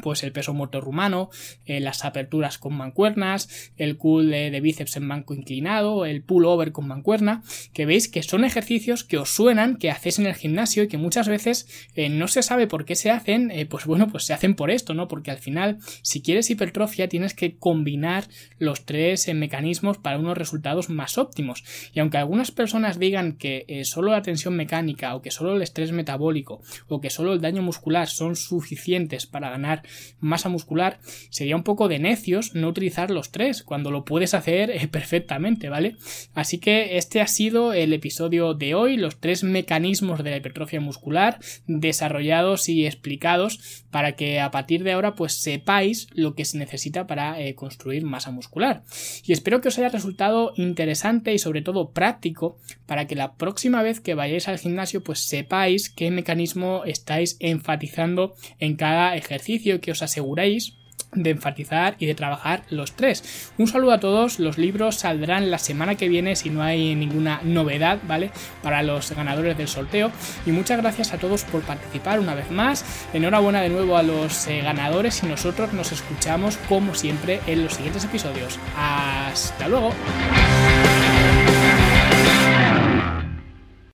pues 0.00 0.22
el 0.22 0.32
peso 0.32 0.54
muerto 0.54 0.80
rumano, 0.80 1.30
eh, 1.66 1.80
las 1.80 2.04
aperturas 2.04 2.58
con 2.58 2.74
mancuernas, 2.74 3.72
el 3.76 3.96
cool 3.96 4.30
de, 4.30 4.60
bíceps 4.60 4.96
en 4.96 5.08
banco 5.08 5.34
inclinado, 5.34 6.04
el 6.04 6.22
pull 6.22 6.46
over 6.46 6.72
con 6.72 6.86
mancuerna, 6.86 7.42
que 7.72 7.86
veis 7.86 8.08
que 8.08 8.22
son 8.22 8.44
ejercicios 8.44 9.04
que 9.04 9.18
os 9.18 9.30
suenan, 9.30 9.76
que 9.76 9.90
hacéis 9.90 10.18
en 10.18 10.26
el 10.26 10.34
gimnasio 10.34 10.82
y 10.82 10.88
que 10.88 10.98
muchas 10.98 11.28
veces 11.28 11.88
eh, 11.94 12.08
no 12.08 12.28
se 12.28 12.42
sabe 12.42 12.66
por 12.66 12.84
qué 12.84 12.94
se 12.94 13.10
hacen, 13.10 13.50
eh, 13.50 13.66
pues 13.66 13.84
bueno, 13.84 14.08
pues 14.08 14.24
se 14.24 14.34
hacen 14.34 14.54
por 14.54 14.70
esto, 14.70 14.94
¿no? 14.94 15.08
Porque 15.08 15.30
al 15.30 15.38
final, 15.38 15.78
si 16.02 16.22
quieres 16.22 16.50
hipertrofia, 16.50 17.08
tienes 17.08 17.34
que 17.34 17.56
combinar 17.56 18.28
los 18.58 18.84
tres 18.84 19.32
mecanismos 19.34 19.98
para 19.98 20.18
unos 20.18 20.36
resultados 20.36 20.90
más 20.90 21.18
óptimos. 21.18 21.64
Y 21.92 22.00
aunque 22.00 22.18
algunas 22.18 22.50
personas 22.50 22.98
digan 22.98 23.32
que 23.32 23.82
solo 23.84 24.12
la 24.12 24.22
tensión 24.22 24.54
mecánica 24.54 25.14
o 25.14 25.22
que 25.22 25.30
solo 25.30 25.54
el 25.54 25.62
estrés 25.62 25.92
metabólico 25.92 26.60
o 26.88 27.00
que 27.00 27.10
solo 27.10 27.32
el 27.32 27.40
daño 27.40 27.62
muscular 27.62 28.08
son 28.08 28.36
suficientes 28.36 29.26
para 29.26 29.50
ganar 29.50 29.82
masa 30.20 30.48
muscular, 30.48 31.00
sería 31.30 31.56
un 31.56 31.62
poco 31.62 31.88
de 31.88 31.98
necios 31.98 32.54
no 32.54 32.68
utilizar 32.68 33.10
los 33.10 33.30
tres, 33.30 33.62
cuando 33.62 33.90
lo 33.90 34.04
puedes 34.04 34.34
hacer 34.34 34.70
eh, 34.70 34.88
perfectamente, 34.88 35.68
¿vale? 35.68 35.96
Así 36.34 36.58
que 36.58 36.96
este 36.96 37.20
ha 37.20 37.26
sido 37.26 37.72
el 37.72 37.92
episodio 37.92 38.54
de 38.54 38.74
hoy, 38.74 38.96
los 38.96 39.20
tres 39.20 39.44
mecanismos 39.44 40.22
de 40.22 40.30
la 40.30 40.36
hipertrofia 40.36 40.80
muscular 40.80 41.38
desarrollados 41.66 42.68
y 42.68 42.86
explicados 42.86 43.84
para 43.90 44.16
que 44.16 44.40
a 44.40 44.50
partir 44.50 44.84
de 44.84 44.92
ahora 44.92 45.14
pues 45.14 45.34
sepáis 45.34 46.08
lo 46.12 46.34
que 46.34 46.44
se 46.44 46.58
necesita 46.58 47.06
para 47.06 47.40
eh, 47.40 47.54
construir 47.54 48.04
masa 48.04 48.30
muscular. 48.30 48.82
Y 49.24 49.32
espero 49.32 49.60
que 49.60 49.68
os 49.68 49.78
haya 49.78 49.88
resultado 49.88 50.52
interesante 50.56 51.32
y 51.32 51.38
sobre 51.38 51.62
todo 51.62 51.90
práctico 51.90 52.58
para 52.86 53.06
que 53.06 53.14
la 53.14 53.34
próxima 53.34 53.82
vez 53.82 54.00
que 54.00 54.14
vayáis 54.14 54.48
al 54.48 54.58
gimnasio 54.58 55.02
pues 55.02 55.20
sepáis 55.20 55.90
qué 55.90 56.10
mecanismo 56.10 56.82
estáis 56.84 57.36
enfatizando 57.40 58.34
en 58.58 58.76
cada 58.76 59.16
ejercicio 59.16 59.67
que 59.80 59.92
os 59.92 60.02
aseguréis 60.02 60.74
de 61.12 61.30
enfatizar 61.30 61.96
y 61.98 62.06
de 62.06 62.14
trabajar 62.14 62.62
los 62.70 62.92
tres. 62.92 63.50
Un 63.56 63.66
saludo 63.66 63.92
a 63.92 64.00
todos, 64.00 64.38
los 64.38 64.58
libros 64.58 64.96
saldrán 64.96 65.50
la 65.50 65.58
semana 65.58 65.94
que 65.94 66.08
viene 66.08 66.36
si 66.36 66.50
no 66.50 66.62
hay 66.62 66.94
ninguna 66.94 67.40
novedad, 67.42 67.98
¿vale? 68.06 68.30
Para 68.62 68.82
los 68.82 69.10
ganadores 69.12 69.56
del 69.56 69.68
sorteo. 69.68 70.10
Y 70.46 70.50
muchas 70.50 70.80
gracias 70.80 71.12
a 71.12 71.18
todos 71.18 71.44
por 71.44 71.62
participar 71.62 72.20
una 72.20 72.34
vez 72.34 72.50
más. 72.50 72.84
Enhorabuena 73.12 73.62
de 73.62 73.70
nuevo 73.70 73.96
a 73.96 74.02
los 74.02 74.46
eh, 74.48 74.60
ganadores 74.60 75.22
y 75.22 75.26
nosotros 75.26 75.72
nos 75.72 75.92
escuchamos 75.92 76.58
como 76.68 76.94
siempre 76.94 77.40
en 77.46 77.64
los 77.64 77.74
siguientes 77.74 78.04
episodios. 78.04 78.58
Hasta 78.76 79.68
luego. 79.68 79.92